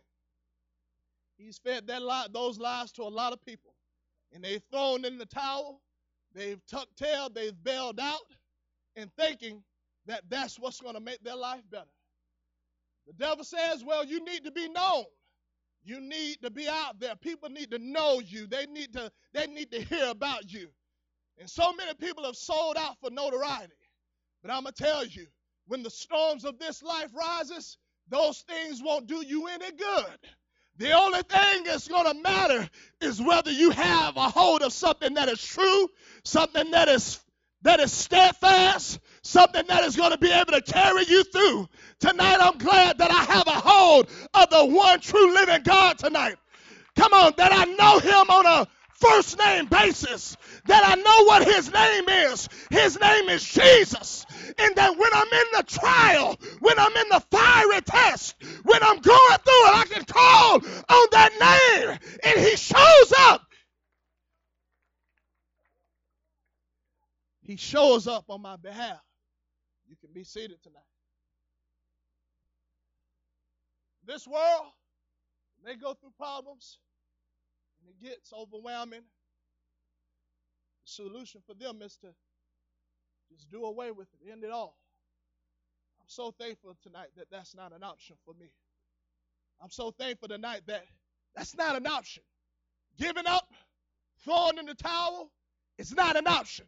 He's 1.37 1.57
fed 1.57 1.87
that 1.87 2.03
lie, 2.03 2.27
those 2.31 2.59
lies 2.59 2.91
to 2.93 3.01
a 3.01 3.09
lot 3.09 3.33
of 3.33 3.43
people. 3.43 3.73
And 4.31 4.43
they've 4.43 4.61
thrown 4.71 5.05
in 5.05 5.17
the 5.17 5.25
towel, 5.25 5.81
they've 6.35 6.63
tucked 6.67 6.95
tail, 6.97 7.29
they've 7.33 7.63
bailed 7.63 7.99
out, 7.99 8.35
and 8.95 9.09
thinking 9.17 9.63
that 10.05 10.21
that's 10.29 10.59
what's 10.59 10.79
going 10.81 10.93
to 10.93 11.01
make 11.01 11.23
their 11.23 11.35
life 11.35 11.63
better. 11.71 11.89
The 13.07 13.13
devil 13.13 13.43
says, 13.43 13.83
well, 13.83 14.05
you 14.05 14.23
need 14.23 14.45
to 14.45 14.51
be 14.51 14.69
known. 14.69 15.05
You 15.83 15.99
need 15.99 16.37
to 16.43 16.49
be 16.49 16.67
out 16.67 16.99
there. 16.99 17.15
People 17.15 17.49
need 17.49 17.71
to 17.71 17.79
know 17.79 18.21
you. 18.21 18.47
They 18.47 18.65
need 18.67 18.93
to, 18.93 19.11
they 19.33 19.47
need 19.47 19.71
to 19.71 19.81
hear 19.81 20.07
about 20.09 20.51
you. 20.51 20.69
And 21.39 21.49
so 21.49 21.73
many 21.73 21.93
people 21.95 22.23
have 22.23 22.35
sold 22.35 22.77
out 22.77 22.97
for 23.01 23.09
notoriety. 23.09 23.73
But 24.41 24.51
I'm 24.51 24.63
going 24.63 24.73
to 24.73 24.83
tell 24.83 25.05
you, 25.05 25.27
when 25.67 25.83
the 25.83 25.89
storms 25.89 26.45
of 26.45 26.59
this 26.59 26.83
life 26.83 27.09
rises, 27.13 27.77
those 28.09 28.39
things 28.41 28.81
won't 28.83 29.07
do 29.07 29.25
you 29.25 29.47
any 29.47 29.71
good. 29.71 30.19
The 30.77 30.91
only 30.93 31.21
thing 31.21 31.63
that's 31.65 31.87
going 31.87 32.05
to 32.05 32.21
matter 32.21 32.69
is 32.99 33.21
whether 33.21 33.51
you 33.51 33.69
have 33.71 34.17
a 34.17 34.29
hold 34.29 34.61
of 34.63 34.73
something 34.73 35.13
that 35.15 35.29
is 35.29 35.43
true, 35.43 35.87
something 36.23 36.71
that 36.71 36.87
is 36.87 37.22
that 37.63 37.79
is 37.79 37.91
steadfast, 37.91 38.99
something 39.21 39.63
that 39.67 39.83
is 39.83 39.95
going 39.95 40.11
to 40.11 40.17
be 40.17 40.31
able 40.31 40.53
to 40.53 40.61
carry 40.61 41.05
you 41.05 41.23
through. 41.23 41.67
Tonight, 41.99 42.37
I'm 42.39 42.57
glad 42.57 42.97
that 42.99 43.11
I 43.11 43.23
have 43.23 43.47
a 43.47 43.51
hold 43.51 44.07
of 44.33 44.49
the 44.49 44.65
one 44.65 44.99
true 44.99 45.33
living 45.33 45.63
God 45.63 45.97
tonight. 45.97 46.35
Come 46.95 47.13
on, 47.13 47.33
that 47.37 47.51
I 47.51 47.65
know 47.65 47.99
Him 47.99 48.29
on 48.29 48.45
a 48.45 48.67
first 48.93 49.37
name 49.37 49.65
basis, 49.65 50.37
that 50.65 50.83
I 50.85 50.95
know 50.95 51.25
what 51.25 51.45
His 51.45 51.71
name 51.71 52.07
is. 52.07 52.47
His 52.69 52.99
name 52.99 53.29
is 53.29 53.43
Jesus. 53.43 54.25
And 54.57 54.75
that 54.75 54.97
when 54.97 55.09
I'm 55.13 55.27
in 55.27 55.45
the 55.55 55.63
trial, 55.63 56.39
when 56.59 56.77
I'm 56.77 56.95
in 56.95 57.09
the 57.09 57.23
fiery 57.31 57.81
test, 57.81 58.35
when 58.63 58.83
I'm 58.83 58.99
going 58.99 59.37
through 59.39 59.67
it, 59.67 59.75
I 59.75 59.85
can 59.89 60.05
call 60.05 60.55
on 60.55 61.07
that 61.11 61.79
name 61.79 61.97
and 62.23 62.39
He 62.39 62.55
shows 62.55 63.13
up. 63.19 63.41
He 67.43 67.57
shows 67.57 68.07
up 68.07 68.25
on 68.29 68.41
my 68.41 68.55
behalf. 68.55 69.01
You 69.87 69.95
can 69.99 70.11
be 70.13 70.23
seated 70.23 70.61
tonight. 70.63 70.81
This 74.05 74.27
world, 74.27 74.71
they 75.65 75.75
go 75.75 75.93
through 75.93 76.13
problems 76.17 76.79
and 77.79 77.89
it 77.89 78.03
gets 78.03 78.31
overwhelming. 78.33 79.01
The 79.01 80.91
solution 80.91 81.41
for 81.45 81.53
them 81.53 81.81
is 81.81 81.97
to 81.97 82.07
just 83.31 83.49
do 83.49 83.65
away 83.65 83.91
with 83.91 84.07
it, 84.13 84.31
end 84.31 84.43
it 84.43 84.51
all. 84.51 84.77
I'm 86.01 86.07
so 86.07 86.31
thankful 86.31 86.75
tonight 86.83 87.09
that 87.17 87.27
that's 87.31 87.55
not 87.55 87.73
an 87.73 87.83
option 87.83 88.15
for 88.25 88.33
me. 88.33 88.51
I'm 89.61 89.69
so 89.69 89.91
thankful 89.91 90.27
tonight 90.27 90.61
that 90.67 90.83
that's 91.35 91.55
not 91.55 91.75
an 91.75 91.87
option. 91.87 92.23
Giving 92.97 93.25
up, 93.25 93.51
throwing 94.23 94.57
in 94.57 94.65
the 94.65 94.75
towel, 94.75 95.31
it's 95.77 95.93
not 95.93 96.17
an 96.17 96.27
option. 96.27 96.65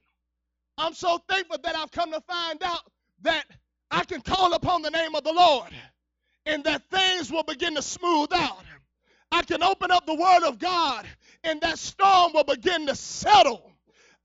I'm 0.78 0.94
so 0.94 1.20
thankful 1.30 1.58
that 1.64 1.76
I've 1.76 1.92
come 1.92 2.12
to 2.12 2.22
find 2.22 2.62
out 2.64 2.82
that 3.22 3.46
I 3.92 4.04
can 4.04 4.22
call 4.22 4.54
upon 4.54 4.82
the 4.82 4.92
name 4.92 5.16
of 5.16 5.24
the 5.24 5.34
Lord 5.34 5.70
and 6.46 6.64
that 6.66 6.84
things 6.92 7.32
will 7.32 7.44
begin 7.44 7.76
to 7.76 7.82
smooth 7.82 8.30
out. 8.34 8.64
I 9.32 9.44
can 9.44 9.64
open 9.64 9.92
up 9.92 10.06
the 10.06 10.16
Word 10.16 10.44
of 10.44 10.60
God 10.60 11.06
and 11.44 11.62
that 11.62 11.80
storm 11.80 12.34
will 12.34 12.44
begin 12.44 12.88
to 12.88 12.96
settle. 12.96 13.72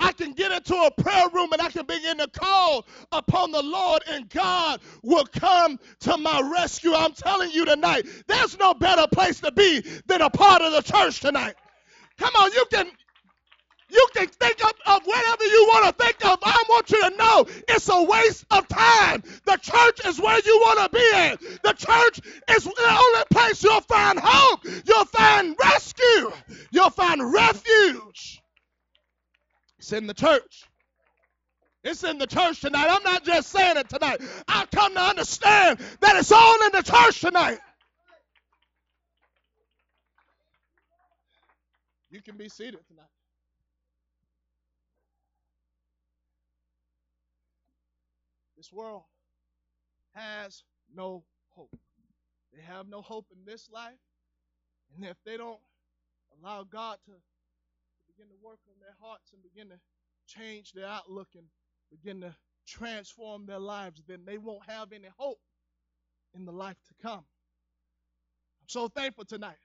I 0.00 0.12
can 0.12 0.32
get 0.32 0.50
into 0.50 0.74
a 0.74 0.90
prayer 1.02 1.28
room 1.28 1.52
and 1.52 1.60
I 1.60 1.70
can 1.70 1.86
begin 1.86 2.18
to 2.18 2.28
call 2.28 2.86
upon 3.12 3.52
the 3.52 3.62
Lord, 3.62 4.02
and 4.08 4.28
God 4.30 4.80
will 5.02 5.26
come 5.26 5.78
to 6.00 6.16
my 6.16 6.40
rescue. 6.54 6.94
I'm 6.94 7.12
telling 7.12 7.50
you 7.50 7.66
tonight, 7.66 8.06
there's 8.26 8.58
no 8.58 8.72
better 8.72 9.06
place 9.12 9.40
to 9.40 9.52
be 9.52 9.80
than 10.06 10.22
a 10.22 10.30
part 10.30 10.62
of 10.62 10.72
the 10.72 10.80
church 10.80 11.20
tonight. 11.20 11.54
Come 12.18 12.34
on, 12.34 12.50
you 12.52 12.64
can 12.72 12.90
you 13.90 14.06
can 14.14 14.28
think 14.28 14.62
of, 14.64 14.72
of 14.86 15.02
whatever 15.04 15.44
you 15.44 15.66
want 15.68 15.86
to 15.96 16.04
think 16.04 16.24
of. 16.24 16.38
I 16.42 16.64
want 16.68 16.90
you 16.90 17.10
to 17.10 17.16
know 17.16 17.46
it's 17.68 17.88
a 17.88 18.02
waste 18.02 18.44
of 18.50 18.66
time. 18.68 19.22
The 19.44 19.56
church 19.60 20.06
is 20.06 20.20
where 20.20 20.40
you 20.44 20.58
want 20.58 20.80
to 20.80 20.98
be 20.98 21.10
at. 21.14 21.40
The 21.62 21.72
church 21.72 22.20
is 22.50 22.64
the 22.64 22.98
only 23.00 23.24
place 23.30 23.62
you'll 23.62 23.80
find 23.82 24.18
hope. 24.22 24.60
You'll 24.86 25.04
find 25.06 25.56
rescue. 25.60 26.32
You'll 26.70 26.90
find 26.90 27.32
refuge. 27.32 28.40
It's 29.78 29.92
in 29.92 30.06
the 30.06 30.14
church. 30.14 30.64
It's 31.82 32.04
in 32.04 32.18
the 32.18 32.26
church 32.26 32.60
tonight. 32.60 32.88
I'm 32.90 33.02
not 33.02 33.24
just 33.24 33.48
saying 33.48 33.78
it 33.78 33.88
tonight. 33.88 34.20
I've 34.46 34.70
come 34.70 34.94
to 34.94 35.00
understand 35.00 35.80
that 36.00 36.16
it's 36.16 36.30
all 36.30 36.64
in 36.66 36.72
the 36.72 36.82
church 36.82 37.20
tonight. 37.20 37.58
You 42.10 42.20
can 42.20 42.36
be 42.36 42.48
seated 42.48 42.80
tonight. 42.88 43.09
World 48.72 49.02
has 50.14 50.62
no 50.94 51.24
hope. 51.50 51.76
They 52.52 52.62
have 52.62 52.88
no 52.88 53.02
hope 53.02 53.26
in 53.32 53.44
this 53.44 53.68
life. 53.72 53.98
And 54.94 55.04
if 55.04 55.16
they 55.24 55.36
don't 55.36 55.60
allow 56.40 56.64
God 56.64 56.98
to, 57.06 57.12
to 57.12 57.18
begin 58.08 58.28
to 58.28 58.36
work 58.42 58.58
on 58.68 58.74
their 58.80 58.94
hearts 59.00 59.32
and 59.32 59.42
begin 59.42 59.68
to 59.68 59.78
change 60.26 60.72
their 60.72 60.86
outlook 60.86 61.28
and 61.34 61.44
begin 61.90 62.20
to 62.22 62.34
transform 62.66 63.46
their 63.46 63.58
lives, 63.58 64.02
then 64.06 64.20
they 64.26 64.38
won't 64.38 64.68
have 64.68 64.92
any 64.92 65.08
hope 65.16 65.40
in 66.34 66.44
the 66.44 66.52
life 66.52 66.76
to 66.88 66.94
come. 67.02 67.24
I'm 68.60 68.68
so 68.68 68.88
thankful 68.88 69.24
tonight 69.24 69.58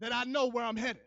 that 0.00 0.12
I 0.12 0.24
know 0.24 0.48
where 0.48 0.64
I'm 0.64 0.76
headed. 0.76 1.02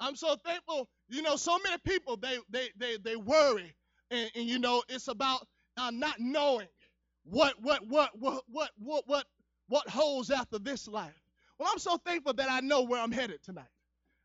I'm 0.00 0.16
so 0.16 0.36
thankful, 0.44 0.88
you 1.08 1.22
know, 1.22 1.36
so 1.36 1.58
many 1.62 1.76
people 1.86 2.16
they 2.16 2.38
they 2.50 2.70
they 2.76 2.96
they 2.96 3.16
worry 3.16 3.74
and, 4.10 4.30
and 4.34 4.44
you 4.46 4.58
know 4.58 4.82
it's 4.88 5.08
about 5.08 5.46
now, 5.76 5.90
not 5.90 6.20
knowing 6.20 6.68
what, 7.24 7.54
what, 7.62 7.86
what, 7.88 8.10
what, 8.18 8.42
what, 8.48 8.70
what, 8.78 9.04
what, 9.06 9.26
what 9.68 9.88
holds 9.88 10.30
after 10.30 10.58
this 10.58 10.86
life. 10.88 11.14
Well, 11.58 11.68
I'm 11.72 11.78
so 11.78 11.96
thankful 11.96 12.34
that 12.34 12.50
I 12.50 12.60
know 12.60 12.82
where 12.82 13.00
I'm 13.00 13.12
headed 13.12 13.42
tonight. 13.42 13.68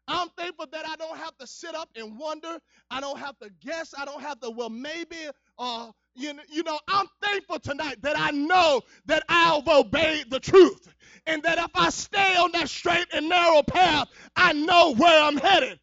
I'm 0.10 0.30
thankful 0.38 0.68
that 0.72 0.88
I 0.88 0.96
don't 0.96 1.18
have 1.18 1.38
to 1.38 1.48
sit 1.48 1.76
up 1.76 1.90
and 1.96 2.18
wonder. 2.18 2.60
I 2.90 3.02
don't 3.02 3.20
have 3.20 3.38
to 3.40 3.50
guess. 3.62 3.94
I 3.98 4.06
don't 4.06 4.22
have 4.22 4.40
to, 4.40 4.50
well, 4.50 4.70
maybe, 4.70 5.18
uh, 5.60 5.92
you, 6.16 6.34
you 6.50 6.64
know, 6.64 6.80
I'm 6.88 7.08
thankful 7.22 7.60
tonight 7.60 8.02
that 8.02 8.18
I 8.18 8.32
know 8.32 8.82
that 9.06 9.24
I've 9.28 9.68
obeyed 9.68 10.30
the 10.30 10.40
truth. 10.40 10.88
And 11.26 11.44
that 11.44 11.58
if 11.58 11.72
I 11.76 11.90
stay 11.90 12.38
on 12.38 12.54
that 12.54 12.70
straight 12.70 13.08
and 13.14 13.28
narrow 13.28 13.64
path, 13.64 14.08
I 14.36 14.54
know 14.54 14.96
where 14.96 15.22
I'm 15.24 15.38
headed. 15.38 15.80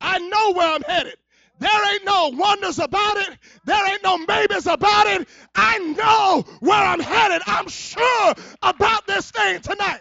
I 0.00 0.18
know 0.18 0.52
where 0.52 0.74
I'm 0.74 0.82
headed. 0.82 1.16
There 1.58 1.94
ain't 1.94 2.04
no 2.04 2.30
wonders 2.34 2.78
about 2.78 3.16
it. 3.18 3.38
There 3.64 3.92
ain't 3.92 4.02
no 4.02 4.18
maybes 4.18 4.66
about 4.66 5.06
it. 5.06 5.28
I 5.54 5.78
know 5.78 6.44
where 6.60 6.82
I'm 6.82 7.00
headed. 7.00 7.42
I'm 7.46 7.68
sure 7.68 8.34
about 8.62 9.06
this 9.06 9.30
thing 9.30 9.60
tonight. 9.60 10.00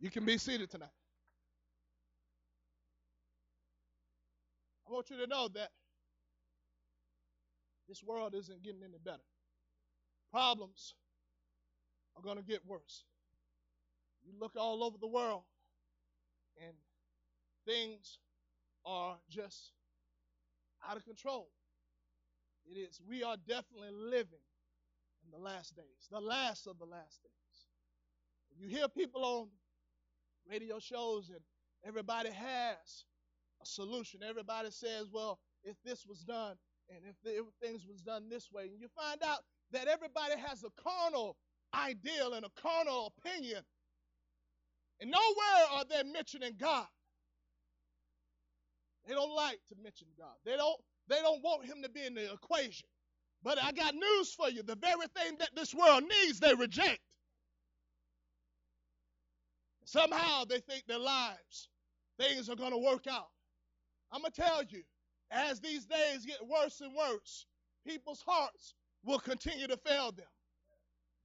You 0.00 0.10
can 0.10 0.26
be 0.26 0.36
seated 0.36 0.70
tonight. 0.70 0.90
I 4.86 4.92
want 4.92 5.08
you 5.08 5.16
to 5.16 5.26
know 5.26 5.48
that 5.48 5.70
this 7.88 8.02
world 8.02 8.34
isn't 8.34 8.62
getting 8.62 8.82
any 8.82 8.98
better. 9.02 9.24
Problems 10.30 10.94
are 12.16 12.22
going 12.22 12.36
to 12.36 12.42
get 12.42 12.66
worse. 12.66 13.04
You 14.26 14.32
look 14.38 14.56
all 14.56 14.84
over 14.84 14.98
the 15.00 15.06
world, 15.06 15.42
and 16.62 16.74
things 17.66 18.18
are 18.84 19.16
just 19.28 19.72
out 20.88 20.96
of 20.96 21.04
control. 21.04 21.48
It 22.66 22.78
is. 22.78 23.00
We 23.06 23.22
are 23.22 23.36
definitely 23.36 23.90
living 23.92 24.44
in 25.24 25.30
the 25.30 25.38
last 25.38 25.76
days, 25.76 26.08
the 26.10 26.20
last 26.20 26.66
of 26.66 26.78
the 26.78 26.84
last 26.84 27.22
days. 27.22 27.66
You 28.56 28.68
hear 28.68 28.88
people 28.88 29.24
on 29.24 29.48
radio 30.48 30.78
shows, 30.78 31.30
and 31.30 31.40
everybody 31.84 32.30
has 32.30 33.04
a 33.62 33.66
solution. 33.66 34.20
Everybody 34.22 34.70
says, 34.70 35.08
well, 35.12 35.40
if 35.62 35.76
this 35.84 36.06
was 36.06 36.20
done, 36.20 36.56
and 36.88 36.98
if, 37.08 37.16
the, 37.24 37.38
if 37.38 37.44
things 37.62 37.86
was 37.86 38.00
done 38.02 38.28
this 38.28 38.50
way, 38.52 38.64
and 38.64 38.80
you 38.80 38.88
find 38.88 39.22
out 39.22 39.40
that 39.72 39.88
everybody 39.88 40.34
has 40.46 40.62
a 40.62 40.70
carnal 40.82 41.36
ideal 41.74 42.34
and 42.34 42.44
a 42.44 42.50
carnal 42.60 43.12
opinion 43.18 43.62
and 45.00 45.10
nowhere 45.10 45.66
are 45.72 45.84
they 45.88 46.02
mentioning 46.10 46.54
God. 46.58 46.86
They 49.06 49.14
don't 49.14 49.34
like 49.34 49.60
to 49.68 49.74
mention 49.82 50.06
God. 50.18 50.34
They 50.44 50.56
don't, 50.56 50.80
they 51.08 51.20
don't 51.20 51.42
want 51.42 51.66
him 51.66 51.82
to 51.82 51.88
be 51.88 52.04
in 52.04 52.14
the 52.14 52.32
equation. 52.32 52.88
But 53.42 53.62
I 53.62 53.72
got 53.72 53.94
news 53.94 54.32
for 54.32 54.48
you. 54.48 54.62
The 54.62 54.76
very 54.76 55.06
thing 55.14 55.36
that 55.38 55.50
this 55.54 55.74
world 55.74 56.04
needs, 56.04 56.40
they 56.40 56.54
reject. 56.54 57.00
Somehow 59.84 60.44
they 60.44 60.60
think 60.60 60.84
their 60.86 60.98
lives, 60.98 61.68
things 62.18 62.48
are 62.48 62.56
going 62.56 62.70
to 62.72 62.78
work 62.78 63.06
out. 63.06 63.28
I'm 64.10 64.22
going 64.22 64.32
to 64.32 64.40
tell 64.40 64.62
you, 64.70 64.82
as 65.30 65.60
these 65.60 65.84
days 65.84 66.24
get 66.24 66.38
worse 66.46 66.80
and 66.80 66.94
worse, 66.94 67.46
people's 67.86 68.22
hearts 68.26 68.74
will 69.04 69.18
continue 69.18 69.66
to 69.66 69.76
fail 69.76 70.12
them. 70.12 70.26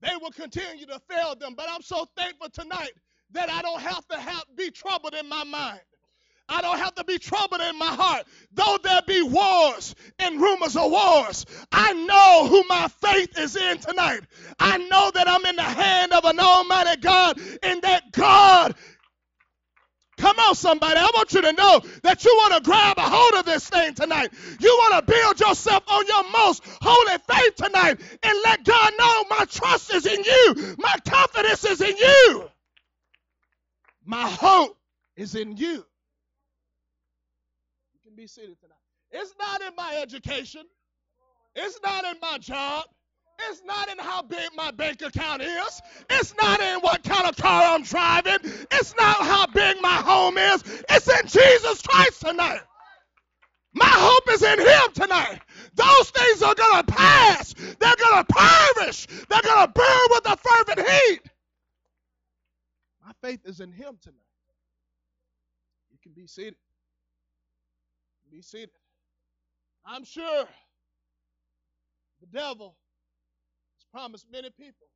They 0.02 0.16
will 0.20 0.30
continue 0.30 0.86
to 0.86 1.00
fail 1.08 1.34
them. 1.36 1.54
But 1.56 1.66
I'm 1.70 1.82
so 1.82 2.06
thankful 2.16 2.50
tonight 2.50 2.92
that 3.32 3.50
I 3.50 3.62
don't 3.62 3.80
have 3.80 4.06
to 4.08 4.18
have, 4.18 4.44
be 4.56 4.70
troubled 4.70 5.14
in 5.14 5.28
my 5.28 5.44
mind. 5.44 5.80
I 6.48 6.62
don't 6.62 6.78
have 6.78 6.96
to 6.96 7.04
be 7.04 7.18
troubled 7.18 7.60
in 7.60 7.78
my 7.78 7.86
heart. 7.94 8.26
Though 8.52 8.76
there 8.82 9.02
be 9.06 9.22
wars 9.22 9.94
and 10.18 10.40
rumors 10.40 10.76
of 10.76 10.90
wars, 10.90 11.46
I 11.70 11.92
know 11.92 12.48
who 12.48 12.64
my 12.68 12.88
faith 12.88 13.38
is 13.38 13.54
in 13.54 13.78
tonight. 13.78 14.22
I 14.58 14.78
know 14.78 15.12
that 15.14 15.28
I'm 15.28 15.46
in 15.46 15.54
the 15.54 15.62
hand 15.62 16.12
of 16.12 16.24
an 16.24 16.40
almighty 16.40 17.00
God 17.00 17.40
and 17.62 17.82
that 17.82 18.10
God 18.12 18.74
Come 20.20 20.38
on, 20.38 20.54
somebody. 20.54 20.98
I 20.98 21.10
want 21.14 21.32
you 21.32 21.40
to 21.40 21.52
know 21.54 21.80
that 22.02 22.24
you 22.26 22.34
want 22.36 22.52
to 22.52 22.60
grab 22.60 22.98
a 22.98 23.08
hold 23.08 23.34
of 23.34 23.46
this 23.46 23.66
thing 23.66 23.94
tonight. 23.94 24.30
You 24.60 24.68
want 24.78 25.06
to 25.06 25.10
build 25.10 25.40
yourself 25.40 25.82
on 25.88 26.06
your 26.06 26.30
most 26.30 26.62
holy 26.82 27.18
faith 27.26 27.56
tonight 27.56 27.98
and 28.22 28.38
let 28.44 28.62
God 28.62 28.92
know 28.98 29.24
my 29.30 29.46
trust 29.46 29.94
is 29.94 30.04
in 30.04 30.22
you. 30.22 30.76
My 30.76 30.94
confidence 31.08 31.64
is 31.64 31.80
in 31.80 31.96
you. 31.96 32.49
My 34.10 34.28
hope 34.28 34.76
is 35.14 35.36
in 35.36 35.56
you. 35.56 35.86
You 37.94 38.00
can 38.04 38.16
be 38.16 38.26
seated 38.26 38.58
tonight. 38.60 38.74
It's 39.12 39.32
not 39.38 39.60
in 39.62 39.76
my 39.76 40.00
education. 40.02 40.62
It's 41.54 41.78
not 41.84 42.04
in 42.04 42.14
my 42.20 42.38
job. 42.38 42.86
It's 43.48 43.62
not 43.64 43.88
in 43.88 43.98
how 43.98 44.22
big 44.22 44.50
my 44.56 44.72
bank 44.72 45.00
account 45.02 45.42
is. 45.42 45.80
It's 46.10 46.34
not 46.42 46.60
in 46.60 46.80
what 46.80 47.04
kind 47.04 47.28
of 47.28 47.36
car 47.36 47.62
I'm 47.72 47.84
driving. 47.84 48.38
It's 48.72 48.96
not 48.98 49.18
how 49.18 49.46
big 49.46 49.80
my 49.80 49.94
home 49.94 50.38
is. 50.38 50.64
It's 50.90 51.08
in 51.08 51.28
Jesus 51.28 51.80
Christ 51.80 52.20
tonight. 52.20 52.62
My 53.74 53.86
hope 53.86 54.28
is 54.32 54.42
in 54.42 54.58
Him 54.58 54.92
tonight. 54.92 55.38
Those 55.76 56.10
things 56.10 56.42
are 56.42 56.56
going 56.56 56.84
to 56.84 56.92
pass. 56.92 57.54
They're 57.54 57.94
going 57.94 58.24
to 58.24 58.34
perish. 58.34 59.06
They're 59.28 59.42
going 59.42 59.66
to 59.68 59.72
burn 59.72 60.06
with 60.10 60.26
a 60.26 60.36
fervent 60.36 60.88
heat. 60.88 61.29
My 63.04 63.12
faith 63.22 63.40
is 63.44 63.60
in 63.60 63.72
Him 63.72 63.98
tonight. 64.02 64.18
You 65.90 65.98
can 66.02 66.12
be 66.12 66.26
seated. 66.26 66.56
Be 68.30 68.42
seated. 68.42 68.70
I'm 69.84 70.04
sure 70.04 70.46
the 72.20 72.26
devil 72.26 72.76
has 73.74 73.84
promised 73.90 74.26
many 74.30 74.50
people 74.50 74.86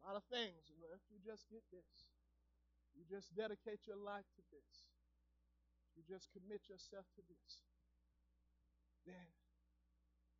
a 0.00 0.06
lot 0.06 0.16
of 0.16 0.22
things. 0.30 0.70
If 0.94 1.02
you 1.10 1.18
just 1.20 1.44
get 1.50 1.62
this, 1.70 2.08
you 2.94 3.02
just 3.10 3.34
dedicate 3.34 3.80
your 3.84 3.98
life 3.98 4.24
to 4.36 4.42
this, 4.54 4.88
you 5.98 6.02
just 6.08 6.30
commit 6.32 6.62
yourself 6.70 7.04
to 7.16 7.22
this, 7.28 7.66
then 9.04 9.26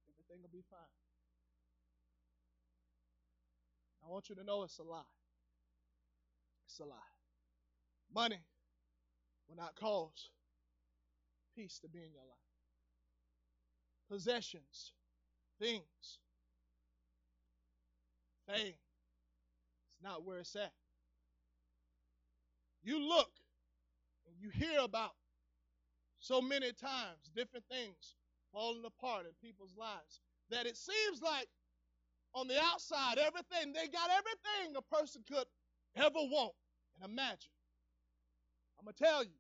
everything 0.09 0.41
will 0.41 0.55
be 0.55 0.65
fine. 0.71 0.97
I 4.07 4.09
want 4.09 4.31
you 4.31 4.37
to 4.37 4.45
know 4.45 4.63
it's 4.63 4.79
a 4.79 4.85
lie. 4.85 5.03
It's 6.67 6.79
a 6.81 6.85
lie. 6.85 6.97
Money 8.15 8.45
will 9.49 9.57
not 9.57 9.75
cause 9.77 10.31
peace 11.57 11.79
to 11.81 11.89
be 11.89 11.99
in 12.01 12.13
your 12.13 12.23
life. 12.23 12.37
Possessions, 14.11 14.93
things 15.59 16.19
Fame. 18.47 18.75
It's 19.91 20.03
not 20.03 20.25
where 20.25 20.39
it's 20.39 20.55
at. 20.55 20.73
You 22.83 23.01
look 23.01 23.31
and 24.29 24.37
you 24.39 24.51
hear 24.51 24.81
about 24.81 25.15
so 26.21 26.41
many 26.41 26.73
times 26.73 27.31
different 27.35 27.65
things 27.69 28.15
falling 28.53 28.85
apart 28.85 29.27
in 29.27 29.33
people's 29.43 29.75
lives 29.77 30.21
that 30.51 30.67
it 30.67 30.77
seems 30.77 31.21
like 31.23 31.49
on 32.35 32.47
the 32.47 32.61
outside, 32.61 33.19
everything, 33.19 33.73
they 33.73 33.89
got 33.89 34.11
everything 34.11 34.77
a 34.77 34.95
person 34.95 35.23
could 35.27 35.47
ever 35.97 36.11
want 36.15 36.53
and 37.01 37.11
imagine. 37.11 37.51
I'm 38.79 38.85
going 38.85 38.95
to 38.95 39.05
tell 39.05 39.25
you, 39.25 39.31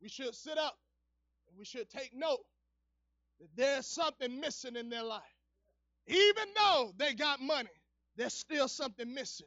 we 0.00 0.08
should 0.08 0.34
sit 0.34 0.58
up 0.58 0.78
and 1.48 1.58
we 1.58 1.64
should 1.64 1.88
take 1.90 2.12
note 2.14 2.44
that 3.40 3.48
there's 3.56 3.86
something 3.86 4.40
missing 4.40 4.76
in 4.76 4.88
their 4.88 5.02
life. 5.02 5.22
Even 6.06 6.44
though 6.56 6.92
they 6.96 7.14
got 7.14 7.40
money, 7.40 7.68
there's 8.16 8.34
still 8.34 8.68
something 8.68 9.12
missing. 9.12 9.46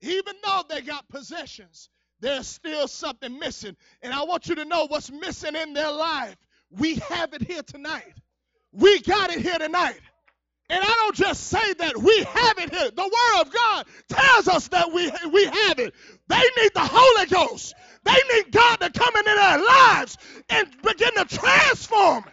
Even 0.00 0.34
though 0.44 0.62
they 0.68 0.82
got 0.82 1.08
possessions, 1.08 1.88
there's 2.20 2.46
still 2.46 2.88
something 2.88 3.38
missing. 3.38 3.76
And 4.02 4.12
I 4.12 4.24
want 4.24 4.46
you 4.48 4.54
to 4.56 4.64
know 4.64 4.86
what's 4.86 5.10
missing 5.10 5.56
in 5.56 5.72
their 5.72 5.92
life. 5.92 6.36
We 6.70 6.96
have 6.96 7.32
it 7.34 7.42
here 7.42 7.62
tonight. 7.62 8.14
We 8.72 9.00
got 9.00 9.30
it 9.30 9.40
here 9.40 9.58
tonight. 9.58 10.00
And 10.70 10.82
I 10.82 10.94
don't 11.00 11.14
just 11.14 11.44
say 11.48 11.74
that 11.74 11.96
we 11.96 12.22
have 12.22 12.58
it 12.58 12.74
here. 12.74 12.90
The 12.90 13.02
Word 13.02 13.40
of 13.42 13.52
God 13.52 13.86
tells 14.08 14.48
us 14.48 14.68
that 14.68 14.92
we, 14.92 15.10
we 15.30 15.44
have 15.44 15.78
it. 15.78 15.94
They 16.28 16.36
need 16.36 16.70
the 16.74 16.88
Holy 16.90 17.26
Ghost. 17.26 17.74
They 18.04 18.16
need 18.34 18.50
God 18.50 18.76
to 18.76 18.90
come 18.90 19.14
into 19.16 19.34
their 19.34 19.58
lives 19.58 20.18
and 20.48 20.68
begin 20.82 21.14
to 21.16 21.24
transform. 21.26 22.24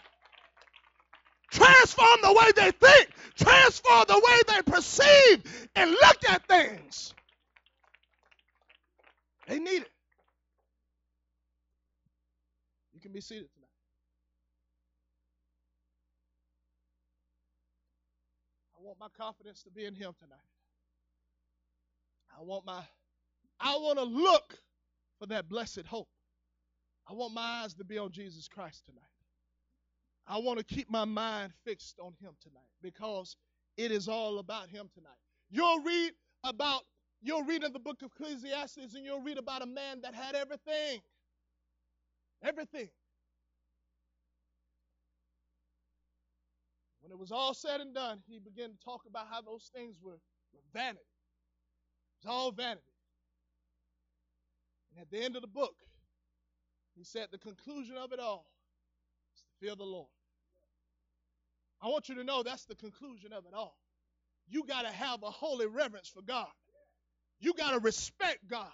Transform 1.52 2.20
the 2.22 2.34
way 2.34 2.52
they 2.56 2.72
think 2.72 3.10
transform 3.42 4.06
the 4.08 4.22
way 4.24 4.42
they 4.48 4.62
perceive 4.72 5.70
and 5.76 5.92
look 5.92 6.30
at 6.30 6.48
things. 6.48 7.14
They 9.48 9.60
need 9.60 9.82
it. 9.82 9.90
You 12.94 13.00
can 13.02 13.12
be 13.12 13.22
seated 13.22 13.48
I 18.82 18.84
want 18.84 19.00
my 19.00 19.10
confidence 19.16 19.62
to 19.64 19.70
be 19.70 19.86
in 19.86 19.94
Him 19.94 20.14
tonight. 20.18 20.40
I 22.36 22.42
want 22.42 22.66
my, 22.66 22.82
I 23.60 23.76
want 23.76 24.00
to 24.00 24.06
look 24.06 24.58
for 25.20 25.28
that 25.28 25.48
blessed 25.48 25.86
hope. 25.86 26.08
I 27.08 27.14
want 27.14 27.34
my 27.34 27.62
eyes 27.64 27.76
to 27.76 27.84
be 27.84 28.00
on 28.00 28.12
Jesus 28.12 28.48
Christ 28.48 28.86
tonight. 28.86 29.04
I 30.28 30.40
want 30.40 30.58
to 30.58 30.66
keep 30.66 30.90
my 30.90 31.06
mind 31.06 31.54
fixed 31.64 32.00
on 32.00 32.14
Him 32.22 32.32
tonight 32.42 32.70
because 32.82 33.36
it 33.78 33.92
is 33.92 34.08
all 34.08 34.40
about 34.40 34.70
Him 34.70 34.90
tonight. 34.96 35.12
You'll 35.52 35.84
read 35.84 36.14
about, 36.44 36.82
you'll 37.22 37.44
read 37.44 37.64
in 37.64 37.74
the 37.74 37.80
book 37.80 38.02
of 38.02 38.12
Ecclesiastes 38.16 38.96
and 38.96 39.06
you'll 39.06 39.22
read 39.22 39.38
about 39.38 39.62
a 39.62 39.68
man 39.68 40.02
that 40.02 40.16
had 40.16 40.34
everything. 40.34 41.02
Everything. 42.44 42.90
When 47.12 47.18
it 47.18 47.20
was 47.20 47.34
all 47.34 47.54
said 47.54 47.82
and 47.82 47.94
done, 47.94 48.20
he 48.26 48.40
began 48.40 48.70
to 48.70 48.78
talk 48.86 49.02
about 49.06 49.28
how 49.30 49.42
those 49.42 49.70
things 49.76 49.98
were, 50.02 50.22
were 50.54 50.62
vanity. 50.74 51.02
It 51.02 52.26
was 52.26 52.34
all 52.34 52.54
vanity. 52.54 52.80
And 54.90 55.02
at 55.02 55.12
the 55.12 55.22
end 55.22 55.36
of 55.36 55.42
the 55.42 55.50
book, 55.50 55.76
he 56.96 57.04
said 57.04 57.28
the 57.30 57.38
conclusion 57.38 57.98
of 57.98 58.14
it 58.14 58.22
all 58.22 58.46
is 59.36 59.42
to 59.42 59.50
fear 59.60 59.76
the 59.76 59.84
Lord. 59.84 60.08
I 61.82 61.90
want 61.90 62.08
you 62.08 62.16
to 62.16 62.24
know 62.24 62.44
that's 62.44 62.64
the 62.64 62.76
conclusion 62.76 63.34
of 63.34 63.46
it 63.46 63.54
all. 63.54 63.76
You 64.48 64.64
got 64.64 64.84
to 64.84 64.92
have 64.94 65.22
a 65.24 65.32
holy 65.32 65.68
reverence 65.68 66.08
for 66.08 66.22
God. 66.22 66.48
You 67.42 67.54
got 67.56 67.72
to 67.72 67.80
respect 67.80 68.48
God. 68.50 68.72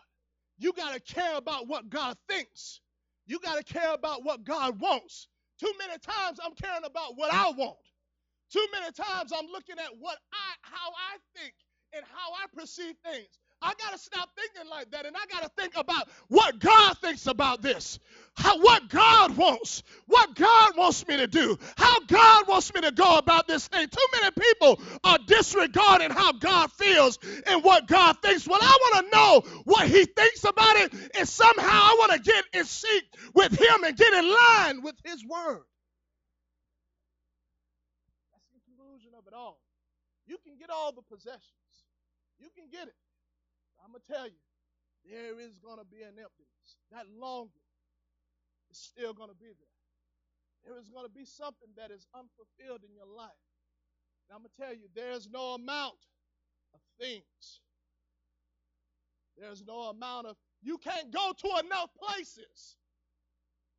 You 0.59 0.73
got 0.73 0.93
to 0.93 0.99
care 0.99 1.37
about 1.37 1.67
what 1.67 1.89
God 1.89 2.15
thinks. 2.29 2.81
You 3.25 3.39
got 3.39 3.57
to 3.57 3.63
care 3.63 3.95
about 3.95 4.23
what 4.23 4.43
God 4.43 4.79
wants. 4.79 5.27
Too 5.59 5.73
many 5.79 5.97
times 5.97 6.39
I'm 6.45 6.53
caring 6.53 6.85
about 6.85 7.17
what 7.17 7.33
I 7.33 7.49
want. 7.49 7.77
Too 8.51 8.65
many 8.71 8.91
times 8.91 9.33
I'm 9.35 9.47
looking 9.47 9.77
at 9.79 9.91
what 9.99 10.17
I 10.33 10.49
how 10.61 10.89
I 10.91 11.17
think 11.39 11.53
and 11.93 12.03
how 12.05 12.33
I 12.33 12.45
perceive 12.59 12.95
things. 13.03 13.27
I 13.61 13.73
got 13.79 13.91
to 13.91 13.97
stop 13.97 14.29
thinking 14.37 14.69
like 14.69 14.91
that 14.91 15.05
and 15.05 15.15
I 15.17 15.25
got 15.31 15.43
to 15.43 15.49
think 15.61 15.75
about 15.75 16.07
what 16.27 16.59
God 16.59 16.97
thinks 16.99 17.25
about 17.27 17.61
this. 17.61 17.99
How, 18.35 18.59
what 18.59 18.87
God 18.89 19.35
wants. 19.35 19.83
What 20.05 20.35
God 20.35 20.77
wants 20.77 21.07
me 21.07 21.17
to 21.17 21.27
do. 21.27 21.57
How 21.75 21.99
God 22.01 22.47
wants 22.47 22.73
me 22.73 22.81
to 22.81 22.91
go 22.91 23.17
about 23.17 23.47
this 23.47 23.67
thing. 23.67 23.87
Too 23.87 24.07
many 24.21 24.31
people 24.39 24.79
are 25.03 25.17
disregarding 25.25 26.11
how 26.11 26.33
God 26.33 26.71
feels 26.73 27.17
and 27.47 27.63
what 27.63 27.87
God 27.87 28.17
thinks. 28.21 28.47
Well, 28.47 28.59
I 28.61 28.77
want 28.81 29.05
to 29.05 29.17
know 29.17 29.61
what 29.65 29.87
He 29.87 30.05
thinks 30.05 30.43
about 30.43 30.75
it 30.77 30.93
and 31.17 31.27
somehow 31.27 31.65
I 31.67 31.95
want 31.99 32.11
to 32.13 32.19
get 32.19 32.45
in 32.53 32.65
sync 32.65 33.05
with 33.33 33.59
Him 33.59 33.83
and 33.83 33.97
get 33.97 34.13
in 34.13 34.29
line 34.31 34.83
with 34.83 34.95
His 35.03 35.25
Word. 35.25 35.63
That's 38.33 39.25
the 39.25 39.26
all. 39.37 39.61
You 40.25 40.37
can 40.43 40.57
get 40.57 40.69
all 40.69 40.91
the 40.91 41.05
possessions. 41.05 41.85
You 42.39 42.49
can 42.57 42.67
get 42.69 42.89
it. 42.89 42.99
I'm 43.79 43.93
going 43.93 44.01
to 44.01 44.09
tell 44.11 44.25
you, 44.25 44.41
there 45.05 45.39
is 45.39 45.59
going 45.59 45.77
to 45.77 45.85
be 45.85 46.01
an 46.01 46.17
emptiness. 46.17 46.69
That 46.91 47.05
longing 47.07 47.63
is 48.69 48.77
still 48.77 49.13
going 49.13 49.29
to 49.29 49.39
be 49.39 49.53
there. 49.53 49.77
There 50.65 50.77
is 50.81 50.89
going 50.89 51.05
to 51.05 51.13
be 51.13 51.23
something 51.23 51.69
that 51.77 51.91
is 51.91 52.07
unfulfilled 52.13 52.83
in 52.83 52.91
your 52.91 53.07
life. 53.07 53.45
And 54.27 54.35
I'm 54.35 54.43
going 54.43 54.51
to 54.51 54.59
tell 54.59 54.75
you, 54.75 54.89
there's 54.93 55.29
no 55.29 55.55
amount 55.55 56.01
of 56.73 56.81
things. 56.99 57.61
There's 59.37 59.63
no 59.65 59.93
amount 59.93 60.27
of, 60.27 60.35
you 60.61 60.77
can't 60.77 61.11
go 61.11 61.31
to 61.31 61.65
enough 61.65 61.89
places 61.95 62.75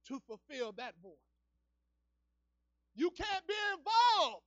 to 0.07 0.21
fulfill 0.27 0.73
that 0.79 0.95
void. 1.03 1.13
You 2.95 3.11
can't 3.11 3.47
be 3.47 3.55
involved 3.77 4.45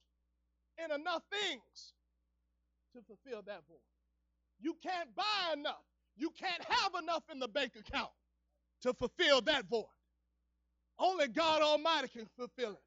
in 0.84 0.91
enough 0.91 1.24
things 1.32 1.94
to 2.94 3.02
fulfill 3.04 3.41
that 3.44 3.62
void. 3.67 3.80
You 4.60 4.76
can't 4.84 5.13
buy 5.15 5.54
enough. 5.54 5.84
You 6.15 6.32
can't 6.39 6.63
have 6.63 6.91
enough 7.02 7.24
in 7.32 7.39
the 7.39 7.48
bank 7.48 7.74
account 7.80 8.12
to 8.82 8.94
fulfill 8.94 9.41
that 9.41 9.65
void. 9.70 9.86
Only 11.00 11.28
God 11.28 11.62
Almighty 11.62 12.10
can 12.10 12.28
fulfill 12.38 12.72
it. 12.72 12.84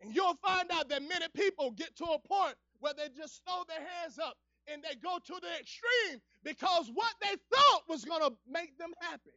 And 0.00 0.14
you'll 0.14 0.36
find 0.44 0.70
out 0.72 0.88
that 0.88 1.02
many 1.02 1.26
people 1.34 1.70
get 1.70 1.96
to 1.96 2.04
a 2.04 2.18
point 2.18 2.54
where 2.80 2.92
they 2.94 3.08
just 3.16 3.40
throw 3.44 3.62
their 3.68 3.78
hands 3.78 4.18
up 4.18 4.36
and 4.66 4.82
they 4.82 4.96
go 4.96 5.18
to 5.24 5.40
the 5.40 5.60
extreme 5.60 6.20
because 6.44 6.90
what 6.92 7.14
they 7.20 7.34
thought 7.52 7.82
was 7.88 8.04
going 8.04 8.22
to 8.22 8.32
make 8.48 8.76
them 8.78 8.92
happy, 9.00 9.30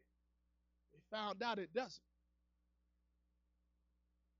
they 0.94 1.16
found 1.16 1.42
out 1.44 1.60
it 1.60 1.74
doesn't. 1.74 2.02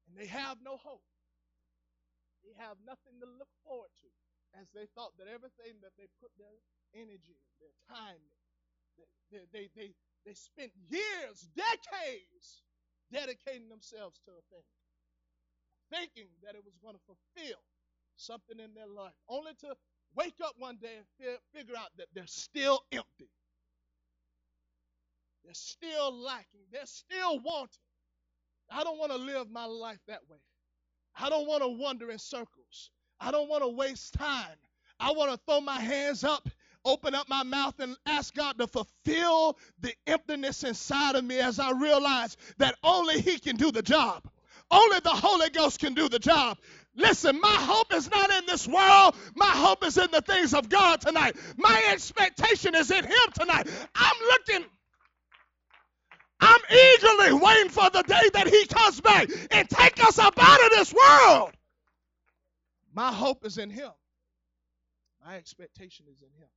And 0.08 0.18
they 0.18 0.28
have 0.28 0.58
no 0.64 0.78
hope. 0.78 1.02
They 2.46 2.56
have 2.62 2.78
nothing 2.86 3.18
to 3.22 3.28
look 3.28 3.52
forward 3.66 3.92
to 4.06 4.10
as 4.62 4.70
they 4.72 4.88
thought 4.96 5.18
that 5.20 5.28
everything 5.28 5.82
that 5.84 5.98
they 6.00 6.08
put 6.22 6.32
their 6.40 6.56
energy, 6.96 7.38
their 7.60 7.76
time, 7.90 8.22
they, 9.32 9.44
they, 9.52 9.68
they, 9.76 9.92
they 10.26 10.36
spent 10.36 10.72
years, 10.90 11.50
decades 11.58 12.64
dedicating 13.12 13.70
themselves 13.70 14.20
to 14.26 14.32
a 14.32 14.44
thing, 14.54 14.68
thinking 15.92 16.32
that 16.44 16.56
it 16.56 16.64
was 16.66 16.78
going 16.82 16.96
to 16.96 17.06
fulfill 17.08 17.60
something 18.16 18.60
in 18.60 18.74
their 18.74 18.88
life, 18.90 19.16
only 19.30 19.54
to 19.62 19.76
wake 20.16 20.40
up 20.44 20.54
one 20.58 20.78
day 20.82 20.98
and 20.98 21.08
fi- 21.20 21.44
figure 21.60 21.76
out 21.78 21.92
that 21.98 22.08
they're 22.16 22.28
still 22.28 22.82
empty. 22.92 23.30
They're 25.46 25.54
still 25.54 26.14
lacking. 26.14 26.66
They're 26.72 26.86
still 26.86 27.40
wanting. 27.42 27.84
I 28.72 28.84
don't 28.84 29.00
want 29.00 29.12
to 29.12 29.18
live 29.18 29.50
my 29.52 29.66
life 29.66 30.00
that 30.08 30.22
way. 30.30 30.38
I 31.20 31.30
don't 31.30 31.48
want 31.48 31.64
to 31.64 31.70
wander 31.70 32.12
in 32.12 32.20
circles. 32.20 32.92
I 33.20 33.32
don't 33.32 33.50
want 33.50 33.64
to 33.64 33.70
waste 33.70 34.14
time. 34.14 34.58
I 35.00 35.12
want 35.12 35.32
to 35.32 35.40
throw 35.46 35.62
my 35.62 35.80
hands 35.80 36.24
up, 36.24 36.48
open 36.84 37.16
up 37.16 37.30
my 37.30 37.44
mouth, 37.44 37.80
and 37.80 37.96
ask 38.06 38.34
God 38.34 38.58
to 38.60 38.68
fulfill 38.68 39.58
the 39.80 39.94
emptiness 40.08 40.64
inside 40.64 41.16
of 41.16 41.24
me 41.24 41.40
as 41.40 41.60
I 41.60 41.72
realize 41.72 42.38
that 42.58 42.76
only 42.84 43.22
He 43.22 43.40
can 43.40 43.56
do 43.56 43.72
the 43.72 43.82
job. 43.82 44.24
Only 44.72 45.00
the 45.00 45.10
Holy 45.10 45.50
Ghost 45.50 45.80
can 45.80 45.94
do 45.94 46.10
the 46.10 46.20
job. 46.20 46.58
Listen, 46.96 47.40
my 47.40 47.48
hope 47.48 47.94
is 47.94 48.10
not 48.10 48.32
in 48.32 48.46
this 48.46 48.68
world. 48.68 49.16
My 49.36 49.50
hope 49.50 49.86
is 49.86 49.98
in 49.98 50.10
the 50.12 50.22
things 50.22 50.54
of 50.54 50.70
God 50.70 51.02
tonight. 51.02 51.36
My 51.58 51.84
expectation 51.92 52.74
is 52.74 52.90
in 52.90 53.04
Him 53.04 53.32
tonight. 53.34 53.68
I'm 53.94 54.16
looking. 54.28 54.66
I'm 56.40 56.62
eagerly 56.70 57.34
waiting 57.34 57.70
for 57.70 57.90
the 57.90 58.04
day 58.04 58.30
that 58.34 58.48
He 58.48 58.66
comes 58.66 59.02
back 59.02 59.30
and 59.52 59.70
take 59.70 60.04
us 60.04 60.20
up 60.20 60.36
out 60.38 60.64
of 60.66 60.70
this 60.72 60.94
world. 60.94 61.52
My 62.94 63.12
hope 63.12 63.46
is 63.46 63.58
in 63.58 63.70
Him. 63.70 63.92
My 65.26 65.36
expectation 65.38 66.06
is 66.12 66.22
in 66.22 66.30
Him. 66.42 66.50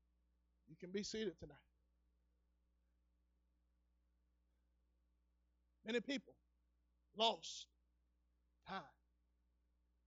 You 0.69 0.77
can 0.79 0.91
be 0.91 1.03
seated 1.03 1.39
tonight. 1.39 1.57
Many 5.87 6.01
people 6.01 6.35
lost 7.17 7.67
time, 8.69 8.83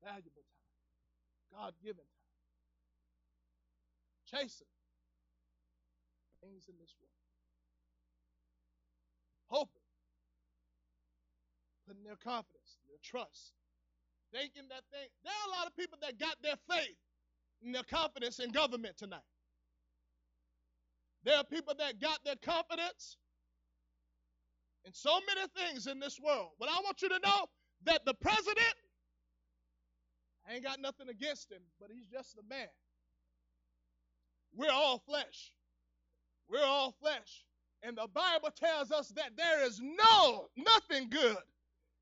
valuable 0.04 0.46
time, 1.52 1.60
God 1.60 1.74
given 1.84 2.06
time, 4.32 4.42
chasing 4.42 4.68
things 6.44 6.68
in 6.70 6.76
this 6.80 6.94
world, 7.02 7.21
hoping, 9.52 9.84
putting 11.86 12.04
their 12.04 12.16
confidence, 12.16 12.80
their 12.88 12.98
trust, 13.04 13.52
thinking 14.34 14.64
that 14.70 14.84
they, 14.92 15.12
there 15.24 15.34
are 15.34 15.54
a 15.54 15.58
lot 15.60 15.68
of 15.68 15.76
people 15.76 16.00
that 16.02 16.18
got 16.18 16.38
their 16.42 16.56
faith 16.70 16.96
and 17.62 17.76
their 17.76 17.84
confidence 17.84 18.40
in 18.40 18.52
government 18.52 18.98
tonight. 18.98 19.28
There 21.24 21.36
are 21.38 21.44
people 21.44 21.76
that 21.78 22.00
got 22.00 22.24
their 22.24 22.38
confidence 22.42 23.18
in 24.86 24.94
so 24.94 25.20
many 25.28 25.48
things 25.56 25.86
in 25.86 26.00
this 26.00 26.20
world. 26.20 26.52
But 26.60 26.70
I 26.70 26.80
want 26.84 27.02
you 27.02 27.10
to 27.10 27.20
know 27.24 27.46
that 27.84 28.06
the 28.06 28.14
president, 28.16 28.76
I 30.48 30.54
ain't 30.54 30.64
got 30.64 30.80
nothing 30.80 31.10
against 31.10 31.52
him, 31.52 31.62
but 31.80 31.90
he's 31.94 32.08
just 32.08 32.38
a 32.38 32.50
man. 32.50 32.68
We're 34.56 34.72
all 34.72 35.00
flesh. 35.00 35.54
We're 36.50 36.66
all 36.66 36.96
flesh. 37.00 37.46
And 37.84 37.98
the 37.98 38.08
Bible 38.13 38.50
tells 38.56 38.91
us 38.91 39.10
that 39.10 39.32
there 39.36 39.65
is 39.65 39.80
no, 39.82 40.50
nothing 40.56 41.10
good 41.10 41.38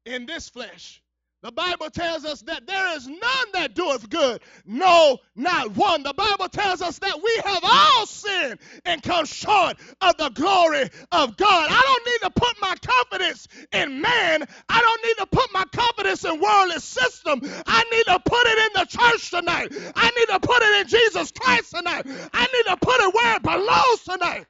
in 0.05 0.25
this 0.25 0.49
flesh. 0.49 1.01
The 1.41 1.53
Bible 1.53 1.89
tells 1.89 2.25
us 2.25 2.41
that 2.41 2.67
there 2.67 2.97
is 2.97 3.07
none 3.07 3.47
that 3.53 3.73
doeth 3.73 4.09
good. 4.09 4.41
No, 4.65 5.19
not 5.37 5.73
one. 5.77 6.03
The 6.03 6.13
Bible 6.13 6.49
tells 6.49 6.81
us 6.81 6.99
that 6.99 7.15
we 7.23 7.41
have 7.45 7.63
all 7.63 8.05
sinned 8.05 8.59
and 8.83 9.01
come 9.01 9.23
short 9.23 9.77
of 10.01 10.17
the 10.17 10.31
glory 10.31 10.89
of 11.13 11.37
God. 11.37 11.67
I 11.71 11.81
don't 11.81 12.05
need 12.05 12.27
to 12.27 12.29
put 12.31 12.59
my 12.59 12.75
confidence 12.75 13.47
in 13.71 14.01
man. 14.01 14.43
I 14.67 14.81
don't 14.81 15.05
need 15.05 15.17
to 15.19 15.27
put 15.27 15.53
my 15.53 15.63
confidence 15.71 16.25
in 16.25 16.41
worldly 16.41 16.79
system. 16.79 17.39
I 17.65 17.83
need 17.89 18.03
to 18.11 18.19
put 18.19 18.45
it 18.45 18.57
in 18.57 18.81
the 18.81 18.85
church 18.85 19.29
tonight. 19.29 19.71
I 19.95 20.09
need 20.09 20.33
to 20.33 20.39
put 20.41 20.61
it 20.61 20.81
in 20.81 20.87
Jesus 20.89 21.31
Christ 21.31 21.71
tonight. 21.73 22.05
I 22.33 22.47
need 22.53 22.69
to 22.69 22.75
put 22.75 22.99
it 22.99 23.15
where 23.15 23.35
it 23.37 23.43
belongs 23.43 24.03
tonight. 24.03 24.45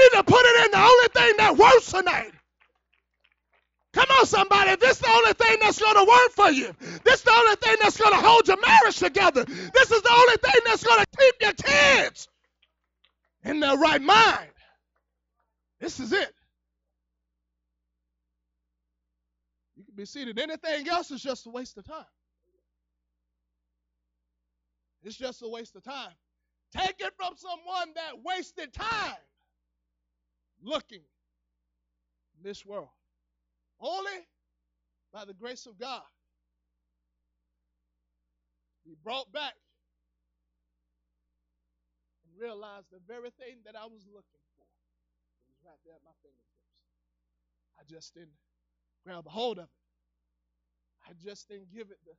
Need 0.00 0.16
to 0.16 0.24
put 0.24 0.40
it 0.40 0.64
in 0.64 0.70
the 0.70 0.78
only 0.78 1.08
thing 1.12 1.36
that 1.36 1.56
works 1.58 1.92
tonight. 1.92 2.32
Come 3.92 4.06
on, 4.18 4.24
somebody. 4.24 4.76
This 4.76 4.92
is 4.92 4.98
the 5.00 5.10
only 5.10 5.32
thing 5.34 5.58
that's 5.60 5.78
going 5.78 5.96
to 5.96 6.04
work 6.04 6.30
for 6.30 6.50
you. 6.50 6.74
This 7.04 7.16
is 7.16 7.22
the 7.22 7.32
only 7.32 7.56
thing 7.56 7.76
that's 7.82 7.98
going 7.98 8.12
to 8.12 8.26
hold 8.26 8.48
your 8.48 8.56
marriage 8.60 8.96
together. 8.96 9.44
This 9.44 9.90
is 9.90 10.02
the 10.02 10.12
only 10.12 10.36
thing 10.36 10.62
that's 10.64 10.84
going 10.84 11.00
to 11.00 11.06
keep 11.18 11.34
your 11.42 11.52
kids 11.52 12.28
in 13.44 13.60
their 13.60 13.76
right 13.76 14.00
mind. 14.00 14.50
This 15.80 16.00
is 16.00 16.12
it. 16.12 16.32
You 19.76 19.84
can 19.84 19.94
be 19.96 20.06
seated. 20.06 20.38
Anything 20.38 20.88
else 20.88 21.10
is 21.10 21.20
just 21.20 21.46
a 21.46 21.50
waste 21.50 21.76
of 21.76 21.84
time. 21.84 22.04
It's 25.02 25.16
just 25.16 25.42
a 25.42 25.48
waste 25.48 25.76
of 25.76 25.82
time. 25.82 26.12
Take 26.74 27.00
it 27.00 27.12
from 27.16 27.34
someone 27.36 27.92
that 27.96 28.22
wasted 28.24 28.72
time 28.72 29.16
looking 30.62 31.02
in 32.36 32.42
this 32.42 32.64
world. 32.64 32.88
Only 33.80 34.26
by 35.12 35.24
the 35.24 35.34
grace 35.34 35.66
of 35.66 35.78
God. 35.78 36.02
Be 38.84 38.94
brought 39.02 39.30
back 39.32 39.54
and 42.24 42.40
realized 42.40 42.86
the 42.90 43.00
very 43.06 43.30
thing 43.30 43.58
that 43.64 43.76
I 43.76 43.84
was 43.84 44.06
looking 44.06 44.42
for 44.56 44.64
it 44.64 45.48
was 45.48 45.58
right 45.64 45.78
there 45.84 45.94
at 45.94 46.04
my 46.04 46.16
fingertips. 46.22 46.80
I 47.78 47.82
just 47.88 48.14
didn't 48.14 48.38
grab 49.04 49.26
a 49.26 49.30
hold 49.30 49.58
of 49.58 49.64
it. 49.64 49.80
I 51.08 51.12
just 51.24 51.48
didn't 51.48 51.72
give 51.72 51.90
it 51.90 51.98
the 52.04 52.12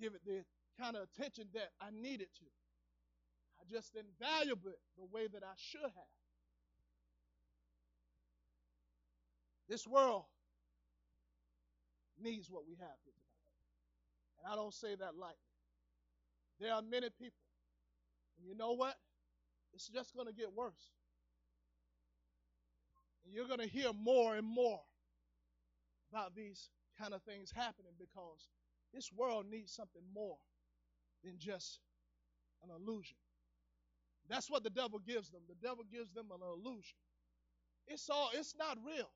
give 0.00 0.14
it 0.14 0.22
the 0.26 0.42
kind 0.80 0.96
of 0.96 1.06
attention 1.06 1.46
that 1.54 1.70
I 1.80 1.90
needed 1.90 2.28
to. 2.38 2.46
I 3.60 3.62
just 3.70 3.94
didn't 3.94 4.18
value 4.18 4.58
it 4.66 4.80
the 4.98 5.06
way 5.12 5.28
that 5.32 5.42
I 5.42 5.54
should 5.56 5.82
have. 5.82 6.12
This 9.68 9.86
world 9.86 10.24
needs 12.20 12.50
what 12.50 12.66
we 12.66 12.74
have 12.74 12.98
here 13.04 13.14
tonight. 13.14 14.44
And 14.44 14.52
I 14.52 14.56
don't 14.56 14.74
say 14.74 14.94
that 14.94 15.16
lightly. 15.16 15.36
There 16.60 16.72
are 16.72 16.82
many 16.82 17.08
people. 17.10 17.44
And 18.38 18.46
you 18.46 18.56
know 18.56 18.72
what? 18.72 18.94
It's 19.72 19.88
just 19.88 20.14
going 20.14 20.26
to 20.26 20.32
get 20.32 20.52
worse. 20.52 20.90
And 23.24 23.34
you're 23.34 23.46
going 23.48 23.60
to 23.60 23.68
hear 23.68 23.92
more 23.92 24.36
and 24.36 24.46
more 24.46 24.80
about 26.12 26.34
these 26.34 26.68
kind 27.00 27.14
of 27.14 27.22
things 27.22 27.50
happening 27.50 27.92
because 27.98 28.48
this 28.92 29.10
world 29.12 29.46
needs 29.50 29.72
something 29.72 30.02
more 30.14 30.36
than 31.24 31.34
just 31.38 31.80
an 32.62 32.70
illusion. 32.70 33.16
That's 34.28 34.50
what 34.50 34.62
the 34.62 34.70
devil 34.70 35.00
gives 35.00 35.30
them. 35.30 35.42
The 35.48 35.66
devil 35.66 35.84
gives 35.90 36.12
them 36.12 36.26
an 36.30 36.40
illusion. 36.40 36.96
It's 37.88 38.08
all 38.08 38.30
it's 38.34 38.54
not 38.56 38.78
real. 38.86 39.10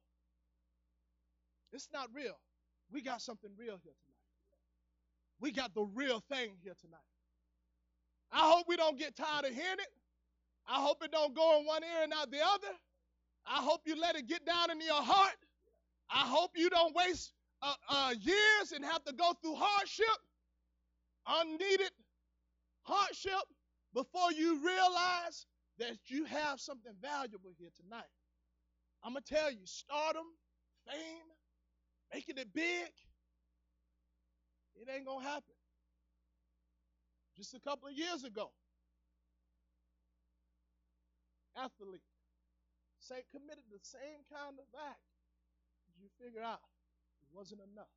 It's 1.73 1.89
not 1.93 2.09
real. 2.15 2.39
We 2.91 3.03
got 3.03 3.21
something 3.21 3.51
real 3.59 3.79
here 3.83 3.93
tonight. 3.93 4.19
We 5.41 5.53
got 5.53 5.75
the 5.75 5.83
real 5.83 6.21
thing 6.21 6.57
here 6.63 6.75
tonight. 6.81 6.99
I 8.33 8.51
hope 8.51 8.67
we 8.69 8.77
don't 8.77 8.99
get 8.99 9.17
tired 9.17 9.45
of 9.45 9.53
hearing 9.55 9.79
it. 9.79 9.93
I 10.69 10.81
hope 10.83 11.03
it 11.03 11.13
don't 11.13 11.35
go 11.35 11.59
in 11.61 11.67
one 11.67 11.83
ear 11.83 12.05
and 12.05 12.13
out 12.13 12.31
the 12.31 12.41
other. 12.43 12.75
I 13.47 13.63
hope 13.63 13.83
you 13.87 13.99
let 13.99 14.17
it 14.17 14.27
get 14.27 14.45
down 14.45 14.71
into 14.71 14.85
your 14.85 15.03
heart. 15.03 15.37
I 16.11 16.27
hope 16.27 16.51
you 16.57 16.69
don't 16.69 16.95
waste 16.95 17.33
uh, 17.63 17.75
uh, 17.89 18.15
years 18.21 18.73
and 18.75 18.85
have 18.85 19.05
to 19.05 19.13
go 19.13 19.33
through 19.43 19.55
hardship, 19.57 20.07
unneeded 21.27 21.91
hardship, 22.83 23.33
before 23.95 24.33
you 24.33 24.61
realize 24.65 25.47
that 25.79 25.97
you 26.07 26.25
have 26.25 26.61
something 26.61 26.93
valuable 27.01 27.53
here 27.59 27.71
tonight. 27.83 28.11
I'm 29.03 29.13
going 29.13 29.23
to 29.23 29.35
tell 29.35 29.51
you 29.51 29.65
stardom, 29.65 30.27
fame, 30.87 31.29
making 32.13 32.39
it 32.39 32.53
big, 32.55 32.91
it 34.77 34.89
ain't 34.95 35.07
going 35.07 35.25
to 35.25 35.29
happen. 35.29 35.55
Just 37.37 37.55
a 37.55 37.61
couple 37.61 37.89
of 37.89 37.95
years 37.95 38.25
ago, 38.25 38.51
athlete 41.57 42.03
say, 43.09 43.25
committed 43.33 43.65
the 43.73 43.81
same 43.81 44.21
kind 44.29 44.61
of 44.61 44.69
act 44.77 45.01
you 45.99 46.13
figure 46.21 46.45
out 46.45 46.63
it 47.25 47.31
wasn't 47.35 47.65
enough. 47.73 47.91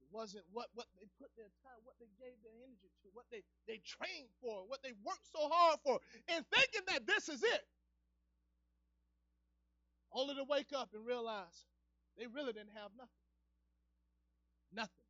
It 0.00 0.08
wasn't 0.14 0.46
what, 0.54 0.70
what 0.72 0.86
they 0.96 1.04
put 1.18 1.28
their 1.36 1.50
time, 1.60 1.82
what 1.84 1.98
they 2.00 2.08
gave 2.16 2.38
their 2.40 2.56
energy 2.62 2.88
to, 3.02 3.10
what 3.12 3.26
they, 3.28 3.42
they 3.66 3.82
trained 3.82 4.30
for, 4.40 4.64
what 4.64 4.80
they 4.80 4.94
worked 5.04 5.26
so 5.28 5.44
hard 5.50 5.82
for, 5.84 5.98
and 6.30 6.46
thinking 6.48 6.86
that 6.88 7.04
this 7.04 7.28
is 7.28 7.42
it. 7.42 7.64
Only 10.14 10.38
to 10.38 10.46
wake 10.48 10.72
up 10.72 10.94
and 10.94 11.04
realize 11.04 11.66
they 12.18 12.26
really 12.26 12.52
didn't 12.52 12.74
have 12.74 12.90
nothing. 12.96 13.10
Nothing. 14.74 15.06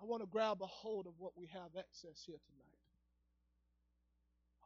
I 0.00 0.06
want 0.06 0.22
to 0.22 0.28
grab 0.28 0.60
a 0.60 0.66
hold 0.66 1.06
of 1.06 1.14
what 1.18 1.32
we 1.36 1.46
have 1.46 1.70
access 1.78 2.22
here 2.26 2.36
tonight. 2.36 2.78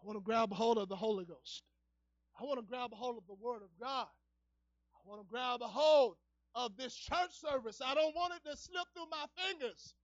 I 0.02 0.06
want 0.06 0.16
to 0.16 0.22
grab 0.22 0.52
a 0.52 0.54
hold 0.54 0.78
of 0.78 0.88
the 0.88 0.96
Holy 0.96 1.24
Ghost. 1.24 1.62
I 2.40 2.44
want 2.44 2.58
to 2.60 2.66
grab 2.66 2.90
a 2.92 2.96
hold 2.96 3.16
of 3.18 3.26
the 3.26 3.34
Word 3.34 3.62
of 3.62 3.70
God. 3.80 4.06
I 4.06 5.08
want 5.08 5.20
to 5.20 5.26
grab 5.28 5.60
a 5.62 5.68
hold 5.68 6.16
of 6.54 6.76
this 6.76 6.94
church 6.94 7.30
service. 7.32 7.80
I 7.84 7.94
don't 7.94 8.14
want 8.14 8.34
it 8.34 8.50
to 8.50 8.56
slip 8.56 8.86
through 8.94 9.10
my 9.10 9.24
fingers. 9.36 9.94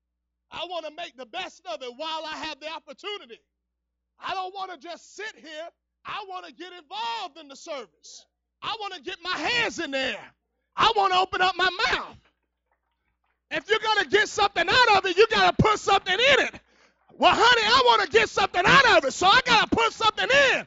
I 0.51 0.67
want 0.69 0.87
to 0.87 0.93
make 0.95 1.17
the 1.17 1.27
best 1.27 1.63
of 1.67 1.83
it 1.83 1.93
while 1.97 2.23
I 2.25 2.37
have 2.37 2.61
the 2.61 2.69
opportunity. 2.71 3.41
I 4.21 4.35
don't 4.35 4.55
want 4.55 4.71
to 4.73 4.79
just 4.79 5.17
sit 5.17 5.35
here. 5.37 5.69
I 6.05 6.25
want 6.29 6.47
to 6.47 6.53
get 6.53 6.73
involved 6.73 7.39
in 7.39 7.49
the 7.49 7.57
service. 7.57 8.27
I 8.63 8.77
want 8.81 8.95
to 8.95 9.03
get 9.03 9.17
my 9.23 9.37
hands 9.37 9.79
in 9.79 9.91
there. 9.91 10.21
I 10.77 10.93
want 10.97 11.13
to 11.13 11.19
open 11.19 11.41
up 11.41 11.55
my 11.57 11.71
mouth. 11.91 12.17
If 13.51 13.69
you're 13.69 13.79
going 13.79 14.05
to 14.05 14.09
get 14.09 14.29
something 14.29 14.69
out 14.69 14.97
of 14.97 15.07
it, 15.07 15.17
you 15.17 15.27
got 15.29 15.57
to 15.57 15.63
put 15.63 15.79
something 15.79 16.15
in 16.15 16.47
it. 16.47 16.55
Well, 17.17 17.33
honey, 17.33 17.63
I 17.63 17.83
want 17.87 18.03
to 18.03 18.09
get 18.09 18.29
something 18.29 18.63
out 18.65 18.99
of 18.99 19.05
it, 19.05 19.13
so 19.13 19.27
I 19.27 19.41
got 19.45 19.71
to 19.71 19.77
put 19.77 19.93
something 19.93 20.29
in. 20.53 20.67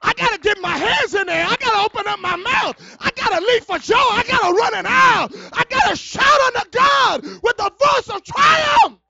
I 0.00 0.12
got 0.14 0.32
to 0.32 0.38
get 0.38 0.60
my 0.60 0.76
hands 0.76 1.14
in 1.14 1.26
there. 1.26 1.44
I 1.44 1.56
got 1.56 1.72
to 1.72 1.84
open 1.84 2.06
up 2.06 2.20
my 2.20 2.36
mouth. 2.36 2.96
I 3.00 3.10
got 3.10 3.36
to 3.36 3.44
leap 3.44 3.64
for 3.64 3.78
joy. 3.78 3.96
I 3.96 4.22
got 4.28 4.48
to 4.48 4.54
run 4.54 4.74
it 4.74 4.86
out. 4.86 5.34
I 5.52 5.64
got 5.68 5.90
to 5.90 5.96
shout 5.96 6.40
unto 6.54 6.70
God 6.70 7.22
with 7.42 7.56
the 7.56 7.72
voice 7.78 8.08
of 8.16 8.22
triumph. 8.22 9.00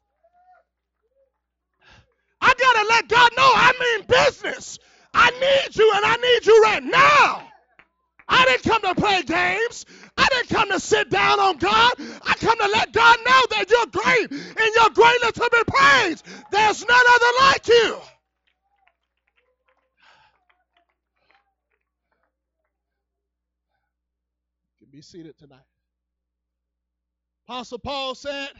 I 2.40 2.54
got 2.54 2.80
to 2.80 2.88
let 2.88 3.08
God 3.08 3.30
know 3.36 3.50
I 3.54 3.72
mean 3.80 4.06
business. 4.08 4.78
I 5.14 5.30
need 5.30 5.76
you, 5.76 5.92
and 5.94 6.04
I 6.04 6.16
need 6.16 6.46
you 6.46 6.62
right 6.62 6.82
now. 6.84 7.48
I 8.28 8.44
didn't 8.44 8.64
come 8.64 8.82
to 8.82 8.94
play 8.94 9.22
games. 9.22 9.86
I 10.16 10.26
didn't 10.30 10.50
come 10.50 10.70
to 10.70 10.80
sit 10.80 11.08
down 11.10 11.40
on 11.40 11.56
God. 11.56 11.94
I 11.98 12.34
come 12.34 12.58
to 12.58 12.68
let 12.68 12.92
God 12.92 13.18
know 13.24 13.42
that 13.50 13.70
you're 13.70 13.86
great 13.86 14.30
and 14.30 14.74
you're 14.74 14.90
greatly 14.90 15.32
to 15.32 15.50
be 15.50 15.62
praised. 15.66 16.26
There's 16.50 16.86
none 16.86 17.04
other 17.08 17.26
like 17.40 17.68
you. 17.68 17.98
You 24.80 24.86
can 24.86 24.90
be 24.90 25.00
seated 25.00 25.38
tonight. 25.38 25.60
Apostle 27.48 27.78
Paul 27.78 28.14
said, 28.14 28.50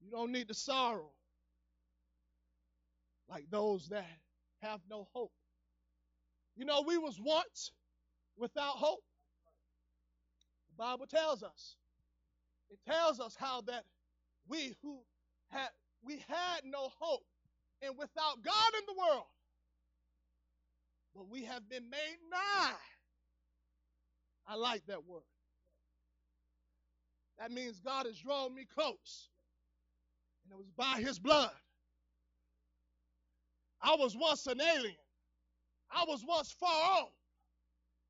You 0.00 0.10
don't 0.10 0.32
need 0.32 0.48
to 0.48 0.54
sorrow 0.54 1.10
like 3.28 3.44
those 3.50 3.88
that 3.88 4.06
have 4.62 4.80
no 4.90 5.08
hope. 5.12 5.32
You 6.56 6.64
know, 6.64 6.82
we 6.86 6.98
was 6.98 7.18
once 7.20 7.72
without 8.36 8.76
hope. 8.76 9.02
The 10.70 10.82
Bible 10.84 11.06
tells 11.06 11.42
us. 11.42 11.76
It 12.70 12.78
tells 12.90 13.20
us 13.20 13.36
how 13.38 13.62
that 13.62 13.84
we 14.48 14.74
who 14.82 14.98
had 15.50 15.68
we 16.02 16.22
had 16.28 16.64
no 16.64 16.90
hope 16.98 17.24
and 17.82 17.96
without 17.96 18.42
God 18.42 18.72
in 18.78 18.84
the 18.86 19.00
world, 19.00 19.26
but 21.14 21.28
we 21.28 21.44
have 21.44 21.68
been 21.68 21.88
made 21.90 22.16
nigh. 22.30 22.72
I 24.46 24.56
like 24.56 24.84
that 24.86 25.06
word. 25.06 25.22
That 27.38 27.50
means 27.50 27.80
God 27.80 28.06
has 28.06 28.18
drawn 28.18 28.54
me 28.54 28.66
close. 28.72 29.28
And 30.44 30.52
it 30.52 30.58
was 30.58 30.70
by 30.76 31.00
his 31.00 31.18
blood. 31.18 31.50
I 33.84 33.96
was 33.96 34.16
once 34.16 34.46
an 34.46 34.60
alien. 34.60 34.96
I 35.94 36.04
was 36.08 36.24
once 36.26 36.50
far 36.52 36.70
off. 36.70 37.10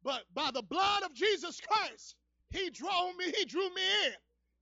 But 0.04 0.22
by 0.32 0.50
the 0.52 0.62
blood 0.62 1.02
of 1.02 1.14
Jesus 1.14 1.60
Christ, 1.60 2.14
He 2.50 2.70
drew 2.70 2.88
me, 3.18 3.32
He 3.36 3.44
drew 3.44 3.68
me 3.74 3.82
in. 4.06 4.12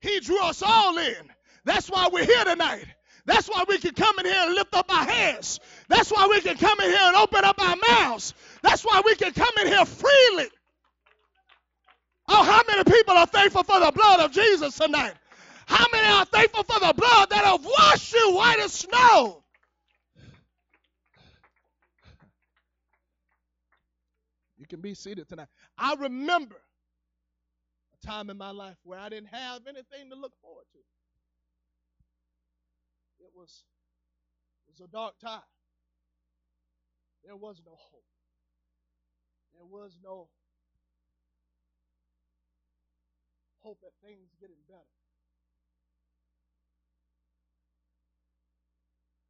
He 0.01 0.21
drew 0.21 0.43
us 0.43 0.63
all 0.63 0.97
in. 0.99 1.31
That's 1.65 1.89
why 1.89 2.09
we're 2.11 2.25
here 2.25 2.45
tonight. 2.45 2.87
That's 3.25 3.49
why 3.49 3.65
we 3.69 3.79
can 3.79 3.95
come 3.95 4.19
in 4.19 4.25
here 4.25 4.43
and 4.47 4.55
lift 4.55 4.75
up 4.75 4.91
our 4.93 5.05
hands. 5.05 5.61
That's 5.89 6.11
why 6.11 6.27
we 6.29 6.41
can 6.41 6.57
come 6.57 6.81
in 6.81 6.91
here 6.91 7.01
and 7.01 7.17
open 7.17 7.45
up 7.45 7.61
our 7.61 7.77
mouths. 7.91 8.35
That's 8.63 8.83
why 8.83 9.03
we 9.05 9.15
can 9.15 9.33
come 9.33 9.53
in 9.61 9.69
here 9.69 9.85
freely. 9.85 10.49
Oh, 12.29 12.43
how 12.43 12.63
many 12.67 12.83
people 12.85 13.15
are 13.15 13.27
thankful 13.27 13.63
for 13.63 13.79
the 13.79 13.93
blood 13.93 14.21
of 14.21 14.33
Jesus 14.33 14.77
tonight? 14.77 15.15
How 15.67 15.87
many 15.93 16.07
are 16.07 16.25
thankful 16.25 16.65
for 16.65 16.81
the 16.81 16.95
blood 16.95 17.31
that 17.31 17.45
have 17.45 17.65
washed 17.65 18.13
you 18.13 18.35
white 18.35 18.59
as 18.59 18.73
snow? 18.73 19.42
Can 24.73 24.81
be 24.81 24.95
seated 24.95 25.29
tonight. 25.29 25.49
I 25.77 25.95
remember 26.01 26.57
a 27.93 28.07
time 28.07 28.31
in 28.31 28.39
my 28.39 28.53
life 28.53 28.79
where 28.85 28.99
I 28.99 29.11
didn't 29.11 29.29
have 29.29 29.67
anything 29.69 30.09
to 30.09 30.17
look 30.17 30.33
forward 30.41 30.65
to. 30.73 30.79
It 33.23 33.31
was, 33.37 33.65
it 34.67 34.73
was 34.73 34.81
a 34.81 34.91
dark 34.91 35.19
time. 35.19 35.43
There 37.23 37.37
was 37.37 37.61
no 37.67 37.73
hope. 37.73 38.05
There 39.55 39.67
was 39.67 39.99
no 40.03 40.29
hope 43.63 43.79
that 43.83 43.93
things 44.03 44.31
getting 44.41 44.57
better. 44.67 44.81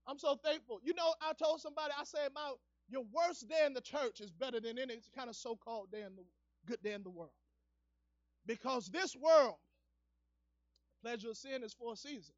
I'm 0.06 0.18
so 0.18 0.36
thankful. 0.36 0.78
You 0.84 0.94
know, 0.94 1.14
I 1.20 1.32
told 1.32 1.60
somebody, 1.60 1.92
I 1.98 2.04
said, 2.04 2.30
my 2.32 2.52
your 2.92 3.04
worst 3.10 3.48
day 3.48 3.64
in 3.66 3.72
the 3.72 3.80
church 3.80 4.20
is 4.20 4.30
better 4.30 4.60
than 4.60 4.78
any 4.78 4.98
kind 5.16 5.30
of 5.30 5.34
so-called 5.34 5.90
day 5.90 6.02
in 6.02 6.14
the 6.14 6.24
good 6.66 6.82
day 6.82 6.92
in 6.92 7.02
the 7.02 7.10
world. 7.10 7.32
Because 8.46 8.88
this 8.88 9.16
world, 9.16 9.56
pleasure 11.02 11.30
of 11.30 11.36
sin 11.38 11.62
is 11.62 11.72
for 11.72 11.94
a 11.94 11.96
season. 11.96 12.34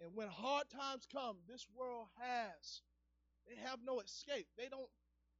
And 0.00 0.10
when 0.14 0.28
hard 0.28 0.64
times 0.70 1.06
come, 1.12 1.36
this 1.46 1.66
world 1.76 2.06
has, 2.18 2.80
they 3.46 3.54
have 3.68 3.78
no 3.84 4.00
escape. 4.00 4.46
They 4.56 4.68
don't, 4.70 4.88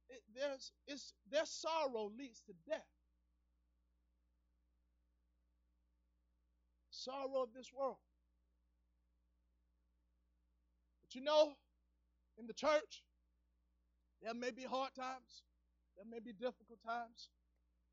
it, 0.09 0.21
there's, 0.35 0.71
it's, 0.87 1.13
their 1.31 1.45
sorrow 1.45 2.11
leads 2.15 2.41
to 2.43 2.53
death. 2.69 2.85
Sorrow 6.91 7.41
of 7.41 7.49
this 7.53 7.71
world. 7.75 7.97
But 11.01 11.15
you 11.15 11.21
know, 11.21 11.53
in 12.37 12.45
the 12.45 12.53
church, 12.53 13.03
there 14.23 14.33
may 14.33 14.51
be 14.51 14.63
hard 14.63 14.95
times, 14.95 15.43
there 15.97 16.05
may 16.09 16.19
be 16.19 16.31
difficult 16.31 16.79
times. 16.85 17.29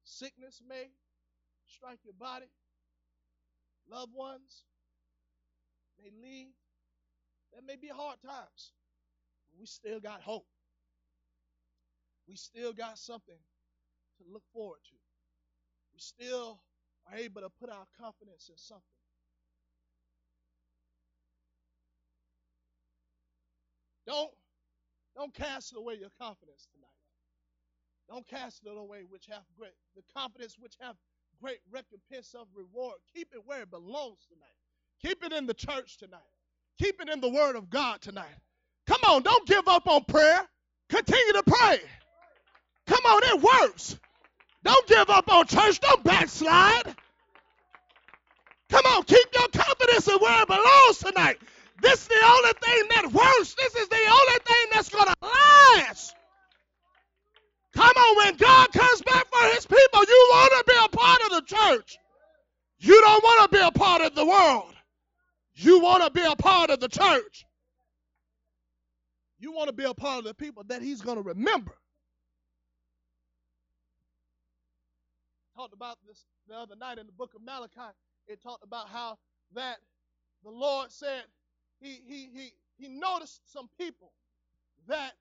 Sickness 0.05 0.63
may 0.67 0.91
strike 1.67 1.99
your 2.05 2.15
body. 2.15 2.47
Loved 3.91 4.13
ones 4.15 4.65
may 5.99 6.11
leave. 6.23 6.55
There 7.53 7.63
may 7.67 7.77
be 7.77 7.89
hard 7.89 8.17
times. 8.25 8.73
we 9.59 9.67
still 9.67 10.01
got 10.01 10.23
hope. 10.23 10.47
We 12.29 12.37
still 12.37 12.73
got 12.73 12.97
something 12.97 13.39
to 14.19 14.33
look 14.33 14.45
forward 14.53 14.79
to. 14.89 14.97
We 15.93 15.99
still 15.99 16.61
are 17.11 17.19
able 17.19 17.41
to 17.41 17.51
put 17.51 17.71
our 17.71 17.87
confidence 18.01 18.49
in 18.49 18.57
something. 18.57 18.85
Don't 24.07 24.31
don't 25.17 25.35
cast 25.35 25.75
away 25.77 25.95
your 25.95 26.11
confidence 26.21 26.67
tonight. 26.73 26.89
Don't 28.09 28.27
cast 28.27 28.63
it 28.65 28.77
away, 28.77 29.05
which 29.09 29.27
have 29.31 29.43
great 29.59 29.73
the 29.95 30.03
confidence 30.17 30.57
which 30.59 30.75
have 30.81 30.97
great 31.41 31.61
recompense 31.71 32.35
of 32.35 32.47
reward. 32.55 32.97
Keep 33.15 33.29
it 33.35 33.43
where 33.45 33.63
it 33.63 33.71
belongs 33.71 34.27
tonight. 34.29 34.49
Keep 35.03 35.25
it 35.25 35.33
in 35.33 35.47
the 35.47 35.55
church 35.55 35.97
tonight. 35.99 36.21
Keep 36.81 37.01
it 37.03 37.09
in 37.09 37.21
the 37.21 37.29
Word 37.29 37.57
of 37.57 37.71
God 37.71 38.01
tonight. 38.01 38.35
Come 38.87 39.01
on, 39.07 39.23
don't 39.23 39.47
give 39.47 39.69
up 39.69 39.87
on 39.87 40.05
prayer. 40.05 40.41
Continue 40.89 41.33
to 41.35 41.43
pray. 41.47 41.79
Come 42.87 43.05
on, 43.07 43.23
it 43.25 43.43
works. 43.63 43.97
Don't 44.65 44.87
give 44.89 45.09
up 45.09 45.33
on 45.33 45.47
church. 45.47 45.81
Don't 45.81 46.03
backslide. 46.03 46.95
Come 48.69 48.85
on, 48.87 49.03
keep 49.05 49.27
your 49.35 49.49
confidence 49.49 50.09
in 50.09 50.17
where 50.19 50.43
it 50.43 50.49
belongs 50.49 50.99
tonight. 50.99 51.39
This 51.81 52.03
is 52.03 52.09
the 52.09 52.27
only 52.27 52.53
thing 52.63 52.83
that 52.95 53.13
works. 53.13 53.55
This 53.55 53.75
is 53.75 53.89
the 53.89 53.97
only 53.97 54.39
thing 54.45 54.67
that's 54.73 54.89
going 54.89 55.07
to 55.07 55.15
last. 55.23 56.15
Come 57.75 57.97
on, 57.97 58.17
when 58.17 58.37
God 58.37 58.73
comes 58.73 59.03
back 59.03 59.27
for 59.33 59.45
his 59.55 59.65
people, 59.67 60.05
you 60.07 60.29
want 60.31 60.53
to 60.59 60.73
be 60.73 60.79
a 60.85 60.89
part 60.97 61.23
of 61.23 61.31
the 61.31 61.57
church. 61.57 61.99
You 62.79 63.01
don't 63.01 63.23
want 63.23 63.51
to 63.51 63.57
be 63.57 63.63
a 63.63 63.71
part 63.71 64.03
of 64.03 64.15
the 64.15 64.27
world. 64.27 64.75
You 65.55 65.81
want 65.81 66.03
to 66.03 66.11
be 66.11 66.23
a 66.23 66.37
part 66.37 66.71
of 66.71 66.81
the 66.81 66.89
church. 66.89 67.45
You 69.39 69.53
want 69.53 69.69
to 69.69 69.73
be 69.73 69.85
a 69.85 69.95
part 69.95 70.19
of 70.19 70.25
the 70.25 70.35
people 70.35 70.65
that 70.69 70.83
he's 70.83 71.01
going 71.01 71.17
to 71.17 71.23
remember. 71.23 71.77
Talked 75.57 75.75
about 75.75 75.99
this 76.07 76.25
the 76.49 76.55
other 76.57 76.77
night 76.77 76.99
in 76.99 77.07
the 77.07 77.13
book 77.13 77.33
of 77.35 77.43
Malachi. 77.43 77.95
It 78.27 78.43
talked 78.43 78.65
about 78.65 78.89
how 78.89 79.19
that 79.55 79.77
the 80.43 80.51
Lord 80.51 80.91
said 80.91 81.25
he 81.81 82.01
he 82.07 82.29
he 82.33 82.53
he 82.79 82.89
noticed 82.89 83.41
some 83.53 83.69
people 83.79 84.13
that 84.89 85.13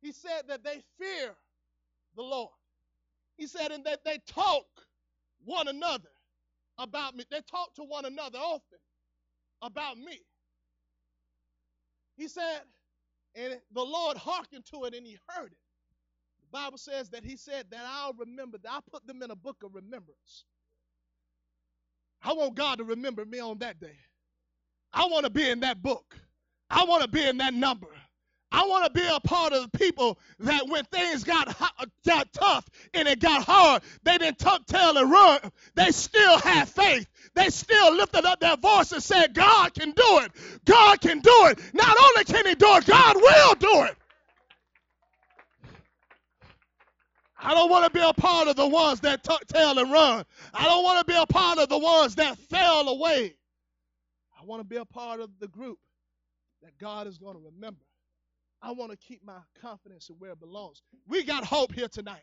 he 0.00 0.12
said 0.12 0.42
that 0.48 0.64
they 0.64 0.82
fear 0.98 1.34
the 2.16 2.22
Lord. 2.22 2.50
He 3.36 3.46
said, 3.46 3.70
and 3.72 3.84
that 3.84 4.04
they 4.04 4.18
talk 4.26 4.66
one 5.44 5.68
another 5.68 6.10
about 6.78 7.16
me. 7.16 7.24
They 7.30 7.40
talk 7.50 7.74
to 7.76 7.84
one 7.84 8.04
another 8.04 8.38
often 8.38 8.78
about 9.62 9.98
me. 9.98 10.20
He 12.16 12.28
said, 12.28 12.62
and 13.34 13.60
the 13.72 13.82
Lord 13.84 14.16
hearkened 14.16 14.64
to 14.72 14.84
it 14.84 14.94
and 14.94 15.06
he 15.06 15.18
heard 15.28 15.52
it. 15.52 15.58
The 16.40 16.48
Bible 16.58 16.78
says 16.78 17.10
that 17.10 17.24
he 17.24 17.36
said 17.36 17.66
that 17.70 17.84
I'll 17.86 18.14
remember 18.14 18.58
that 18.58 18.72
I'll 18.72 18.82
put 18.82 19.06
them 19.06 19.22
in 19.22 19.30
a 19.30 19.36
book 19.36 19.58
of 19.64 19.74
remembrance. 19.74 20.44
I 22.22 22.32
want 22.32 22.56
God 22.56 22.78
to 22.78 22.84
remember 22.84 23.24
me 23.24 23.38
on 23.40 23.58
that 23.58 23.80
day. 23.80 23.98
I 24.92 25.06
want 25.06 25.24
to 25.24 25.30
be 25.30 25.48
in 25.48 25.60
that 25.60 25.82
book. 25.82 26.16
I 26.70 26.84
want 26.84 27.02
to 27.02 27.08
be 27.08 27.26
in 27.26 27.38
that 27.38 27.54
number. 27.54 27.88
I 28.50 28.66
want 28.66 28.86
to 28.86 28.90
be 28.90 29.06
a 29.06 29.20
part 29.20 29.52
of 29.52 29.70
the 29.70 29.78
people 29.78 30.18
that 30.40 30.66
when 30.68 30.84
things 30.84 31.22
got, 31.22 31.54
got 32.06 32.32
tough 32.32 32.66
and 32.94 33.06
it 33.06 33.20
got 33.20 33.44
hard, 33.44 33.82
they 34.04 34.16
didn't 34.16 34.38
tuck 34.38 34.64
tail 34.66 34.96
and 34.96 35.10
run. 35.10 35.40
They 35.74 35.90
still 35.90 36.38
had 36.38 36.66
faith. 36.68 37.06
They 37.34 37.50
still 37.50 37.94
lifted 37.94 38.24
up 38.24 38.40
their 38.40 38.56
voice 38.56 38.92
and 38.92 39.02
said, 39.02 39.34
God 39.34 39.74
can 39.74 39.90
do 39.90 40.20
it. 40.20 40.32
God 40.64 41.00
can 41.00 41.20
do 41.20 41.46
it. 41.46 41.58
Not 41.74 41.96
only 42.02 42.24
can 42.24 42.46
He 42.46 42.54
do 42.54 42.76
it, 42.76 42.86
God 42.86 43.16
will 43.16 43.54
do 43.54 43.84
it. 43.84 43.96
I 47.40 47.54
don't 47.54 47.70
want 47.70 47.84
to 47.84 47.90
be 47.90 48.04
a 48.04 48.12
part 48.14 48.48
of 48.48 48.56
the 48.56 48.66
ones 48.66 49.00
that 49.00 49.22
tuck 49.22 49.46
tail 49.46 49.78
and 49.78 49.92
run. 49.92 50.24
I 50.52 50.64
don't 50.64 50.82
want 50.82 51.06
to 51.06 51.12
be 51.12 51.16
a 51.16 51.26
part 51.26 51.58
of 51.58 51.68
the 51.68 51.78
ones 51.78 52.16
that 52.16 52.36
fell 52.36 52.88
away. 52.88 53.37
Want 54.48 54.60
to 54.60 54.64
be 54.64 54.76
a 54.76 54.84
part 54.86 55.20
of 55.20 55.28
the 55.40 55.46
group 55.46 55.78
that 56.62 56.78
God 56.78 57.06
is 57.06 57.18
going 57.18 57.34
to 57.34 57.42
remember. 57.54 57.82
I 58.62 58.72
want 58.72 58.90
to 58.92 58.96
keep 58.96 59.22
my 59.22 59.40
confidence 59.60 60.08
in 60.08 60.16
where 60.16 60.30
it 60.30 60.40
belongs. 60.40 60.80
We 61.06 61.22
got 61.22 61.44
hope 61.44 61.74
here 61.74 61.86
tonight. 61.86 62.22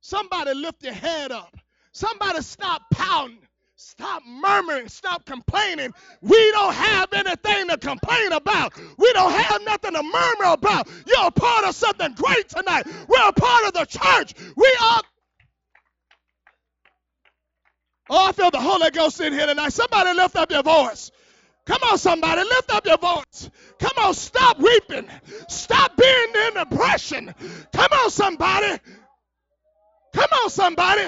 Somebody 0.00 0.52
lift 0.54 0.82
your 0.82 0.94
head 0.94 1.30
up. 1.30 1.56
Somebody 1.92 2.42
stop 2.42 2.82
pouting. 2.92 3.38
Stop 3.76 4.24
murmuring. 4.26 4.88
Stop 4.88 5.24
complaining. 5.24 5.92
We 6.20 6.50
don't 6.50 6.74
have 6.74 7.12
anything 7.12 7.68
to 7.68 7.78
complain 7.78 8.32
about. 8.32 8.72
We 8.98 9.12
don't 9.12 9.30
have 9.32 9.62
nothing 9.64 9.92
to 9.92 10.02
murmur 10.02 10.52
about. 10.52 10.88
You're 11.06 11.28
a 11.28 11.30
part 11.30 11.66
of 11.66 11.76
something 11.76 12.14
great 12.14 12.48
tonight. 12.48 12.88
We're 13.06 13.28
a 13.28 13.32
part 13.32 13.68
of 13.68 13.74
the 13.74 13.84
church. 13.84 14.34
We 14.56 14.76
are. 14.82 15.02
Oh, 18.10 18.28
I 18.28 18.32
feel 18.32 18.50
the 18.50 18.60
Holy 18.60 18.90
Ghost 18.90 19.20
in 19.20 19.32
here 19.32 19.46
tonight. 19.46 19.72
Somebody 19.72 20.14
lift 20.18 20.34
up 20.34 20.50
your 20.50 20.64
voice. 20.64 21.12
Come 21.70 21.82
on, 21.92 21.98
somebody, 21.98 22.42
lift 22.42 22.68
up 22.72 22.84
your 22.84 22.98
voice. 22.98 23.48
Come 23.78 23.92
on, 24.04 24.12
stop 24.12 24.58
weeping. 24.58 25.06
Stop 25.46 25.96
being 25.96 26.32
in 26.48 26.54
depression. 26.54 27.32
Come 27.72 27.92
on, 27.92 28.10
somebody. 28.10 28.76
Come 30.12 30.28
on, 30.42 30.50
somebody. 30.50 31.04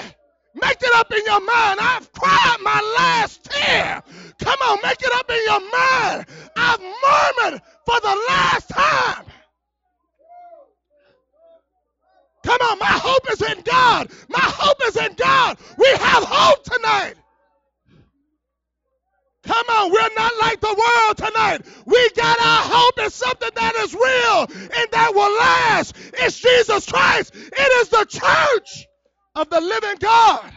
Make 0.55 0.77
it 0.81 0.94
up 0.94 1.11
in 1.11 1.25
your 1.27 1.40
mind. 1.40 1.81
I've 1.81 2.12
cried 2.12 2.59
my 2.62 2.94
last 2.96 3.42
tear. 3.42 4.05
Come 4.38 4.59
on, 4.68 4.79
make 4.85 5.03
it 5.03 5.12
up 5.12 5.29
in 5.29 5.40
your 5.46 5.61
mind. 5.61 6.27
I've 6.57 6.81
murmured 6.81 7.61
for 7.85 8.01
the 8.01 8.25
last 8.29 8.68
time. 8.68 9.25
Come 12.44 12.61
on, 12.70 12.79
my 12.79 12.87
hope 12.87 13.33
is 13.33 13.42
in 13.42 13.62
God. 13.62 14.12
My 14.29 14.38
hope 14.40 14.79
is 14.87 14.96
in 14.96 15.12
God. 15.14 15.59
We 15.77 15.88
have 15.88 16.22
hope 16.25 16.62
tonight. 16.62 17.14
Come 19.62 19.77
on, 19.77 19.92
we're 19.92 20.14
not 20.16 20.33
like 20.40 20.61
the 20.61 20.75
world 20.75 21.16
tonight. 21.16 21.61
We 21.87 22.11
got 22.16 22.38
our 22.40 22.62
hope 22.64 22.98
in 22.98 23.11
something 23.11 23.51
that 23.55 23.75
is 23.77 23.94
real 23.94 24.46
and 24.77 24.90
that 24.90 25.12
will 25.14 25.37
last. 25.37 25.94
It's 26.14 26.40
Jesus 26.40 26.90
Christ. 26.90 27.33
It 27.35 27.72
is 27.83 27.88
the 27.88 28.05
church 28.09 28.87
of 29.37 29.51
the 29.51 29.61
living 29.61 29.96
God. 30.01 30.53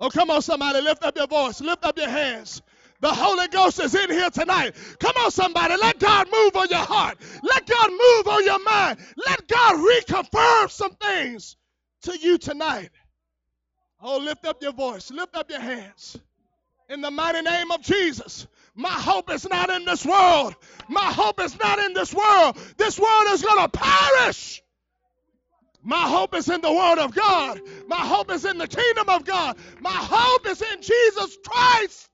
Oh, 0.00 0.10
come 0.10 0.30
on, 0.30 0.42
somebody, 0.42 0.80
lift 0.80 1.04
up 1.04 1.16
your 1.16 1.28
voice, 1.28 1.60
lift 1.60 1.84
up 1.84 1.96
your 1.96 2.08
hands. 2.08 2.62
The 3.00 3.12
Holy 3.12 3.46
Ghost 3.48 3.78
is 3.78 3.94
in 3.94 4.10
here 4.10 4.30
tonight. 4.30 4.74
Come 4.98 5.14
on, 5.24 5.30
somebody, 5.30 5.76
let 5.76 6.00
God 6.00 6.26
move 6.32 6.56
on 6.56 6.68
your 6.68 6.78
heart. 6.78 7.18
Let 7.42 7.66
God 7.66 7.90
move 7.90 8.26
on 8.26 8.44
your 8.44 8.64
mind. 8.64 8.98
Let 9.24 9.46
God 9.46 9.76
reconfirm 9.76 10.70
some 10.70 10.94
things 10.96 11.56
to 12.02 12.18
you 12.18 12.38
tonight. 12.38 12.90
Oh, 14.02 14.18
lift 14.18 14.44
up 14.46 14.62
your 14.62 14.72
voice, 14.72 15.12
lift 15.12 15.36
up 15.36 15.48
your 15.48 15.60
hands. 15.60 16.18
In 16.90 17.00
the 17.02 17.10
mighty 17.10 17.40
name 17.40 17.70
of 17.70 17.82
Jesus. 17.82 18.48
My 18.74 18.90
hope 18.90 19.30
is 19.30 19.48
not 19.48 19.70
in 19.70 19.84
this 19.84 20.04
world. 20.04 20.56
My 20.88 21.12
hope 21.12 21.40
is 21.40 21.56
not 21.56 21.78
in 21.78 21.94
this 21.94 22.12
world. 22.12 22.58
This 22.76 22.98
world 22.98 23.26
is 23.28 23.42
going 23.42 23.62
to 23.62 23.68
perish. 23.68 24.60
My 25.82 26.08
hope 26.08 26.34
is 26.34 26.48
in 26.48 26.60
the 26.60 26.72
Word 26.72 26.98
of 26.98 27.14
God. 27.14 27.60
My 27.86 28.00
hope 28.00 28.32
is 28.32 28.44
in 28.44 28.58
the 28.58 28.66
kingdom 28.66 29.08
of 29.08 29.24
God. 29.24 29.56
My 29.80 29.90
hope 29.92 30.46
is 30.48 30.60
in 30.60 30.82
Jesus 30.82 31.38
Christ. 31.46 32.08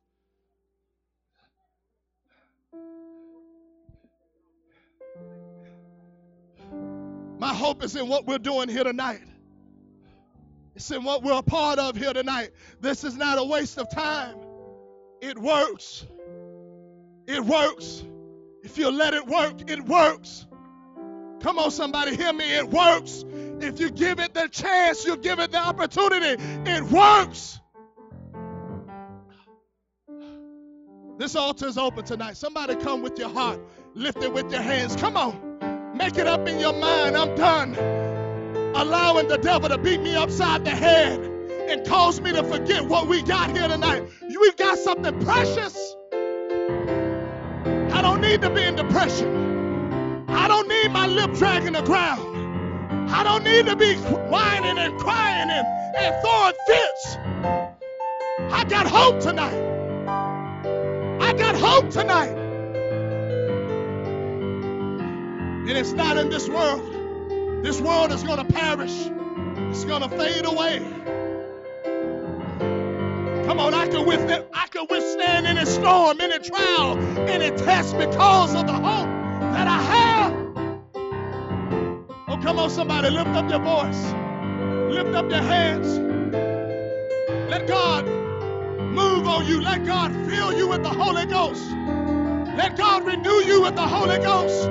My 7.39 7.55
hope 7.55 7.83
is 7.83 7.97
in 7.97 8.09
what 8.09 8.27
we're 8.27 8.39
doing 8.39 8.69
here 8.69 8.85
tonight. 8.85 9.23
It's 10.75 10.91
in 10.91 11.03
what 11.03 11.23
we're 11.23 11.39
a 11.39 11.43
part 11.43 11.79
of 11.79 11.97
here 11.97 12.13
tonight. 12.13 12.51
This 12.81 13.05
is 13.05 13.17
not 13.17 13.39
a 13.39 13.45
waste 13.45 13.79
of 13.79 13.91
time. 13.91 14.46
It 15.21 15.39
works. 15.39 16.05
It 17.27 17.45
works. 17.45 18.05
If 18.63 18.79
you 18.79 18.91
let 18.91 19.15
it 19.15 19.27
work, 19.27 19.71
it 19.71 19.83
works. 19.85 20.47
Come 21.41 21.59
on, 21.59 21.71
somebody, 21.71 22.17
hear 22.17 22.33
me. 22.33 22.57
It 22.57 22.69
works. 22.69 23.25
If 23.61 23.81
you 23.81 23.91
give 23.91 24.21
it 24.21 24.35
the 24.35 24.49
chance, 24.49 25.05
you 25.05 25.17
give 25.17 25.39
it 25.39 25.53
the 25.53 25.59
opportunity, 25.59 26.43
it 26.67 26.83
works. 26.85 27.59
This 31.19 31.35
altar 31.35 31.67
is 31.67 31.79
open 31.79 32.05
tonight. 32.05 32.37
Somebody 32.37 32.77
come 32.77 33.03
with 33.03 33.19
your 33.19 33.31
heart, 33.31 33.61
lift 33.95 34.23
it 34.23 34.33
with 34.33 34.53
your 34.53 34.61
hands. 34.61 34.97
Come 34.97 35.17
on, 35.17 35.95
make 35.97 36.19
it 36.19 36.27
up 36.27 36.47
in 36.47 36.61
your 36.61 36.75
mind. 36.75 37.17
I'm 37.17 37.35
done 37.35 37.75
allowing 38.77 39.29
the 39.29 39.39
devil 39.39 39.71
to 39.71 39.79
beat 39.79 40.01
me 40.03 40.15
upside 40.15 40.65
the 40.65 40.71
head 40.71 41.36
and 41.69 41.87
cause 41.87 42.21
me 42.21 42.33
to 42.33 42.45
forget 42.45 42.85
what 42.87 43.09
we 43.09 43.23
got 43.23 43.57
here 43.57 43.69
tonight. 43.69 44.05
We've 44.23 44.57
got 44.57 44.79
something 44.79 45.19
precious. 45.21 45.97
I 46.13 48.03
don't 48.03 48.21
need 48.21 48.43
to 48.43 48.51
be 48.51 48.63
in 48.63 48.77
depression. 48.77 50.27
I 50.29 50.49
don't 50.49 50.69
need 50.69 50.91
my 50.91 51.07
lip 51.07 51.33
dragging 51.35 51.73
the 51.73 51.83
ground. 51.83 53.11
I 53.11 53.23
don't 53.23 53.45
need 53.45 53.67
to 53.67 53.77
be 53.77 53.95
whining 53.95 54.79
and 54.79 54.99
crying 54.99 55.51
and, 55.51 55.67
and 55.97 56.15
throwing 56.23 56.55
fits. 56.67 57.17
I 58.53 58.65
got 58.69 58.87
hope 58.87 59.21
tonight. 59.21 59.67
I 61.21 61.33
got 61.33 61.57
hope 61.57 61.91
tonight. 61.91 62.37
And 65.69 65.71
it's 65.71 65.93
not 65.93 66.17
in 66.17 66.29
this 66.29 66.49
world. 66.49 67.65
This 67.65 67.81
world 67.81 68.13
is 68.13 68.23
going 68.23 68.39
to 68.39 68.53
perish, 68.53 68.95
it's 69.71 69.85
going 69.85 70.03
to 70.03 70.09
fade 70.09 70.45
away. 70.45 70.96
Come 73.47 73.61
on, 73.61 73.75
I 73.75 73.89
can 73.89 74.07
withstand, 74.07 74.45
I 74.55 74.67
can 74.69 74.87
withstand 74.91 75.47
any 75.47 75.67
storm, 75.67 76.21
any 76.21 76.39
trial, 76.41 76.99
any 77.29 77.57
test 77.57 77.97
because 77.99 78.55
of 78.55 78.67
the 78.67 78.75
hope 78.75 79.09
that 79.55 79.69
I 79.69 79.83
have. 79.83 80.57
Oh, 82.29 82.39
come 82.43 82.59
on, 82.59 82.71
somebody, 82.71 83.11
lift 83.11 83.31
up 83.31 83.51
your 83.51 83.61
voice, 83.61 84.15
lift 84.95 85.15
up 85.15 85.31
your 85.31 85.43
hands. 85.43 85.99
Let 87.51 87.69
God 87.69 88.07
move 88.81 89.29
on 89.29 89.47
you. 89.47 89.61
Let 89.61 89.87
God 89.87 90.13
fill 90.29 90.53
you 90.57 90.69
with 90.69 90.83
the 90.83 90.91
Holy 90.91 91.27
Ghost. 91.27 91.71
Let 92.57 92.77
God 92.77 93.07
renew 93.07 93.43
you 93.45 93.63
with 93.63 93.77
the 93.77 93.87
Holy 93.87 94.19
Ghost. 94.19 94.71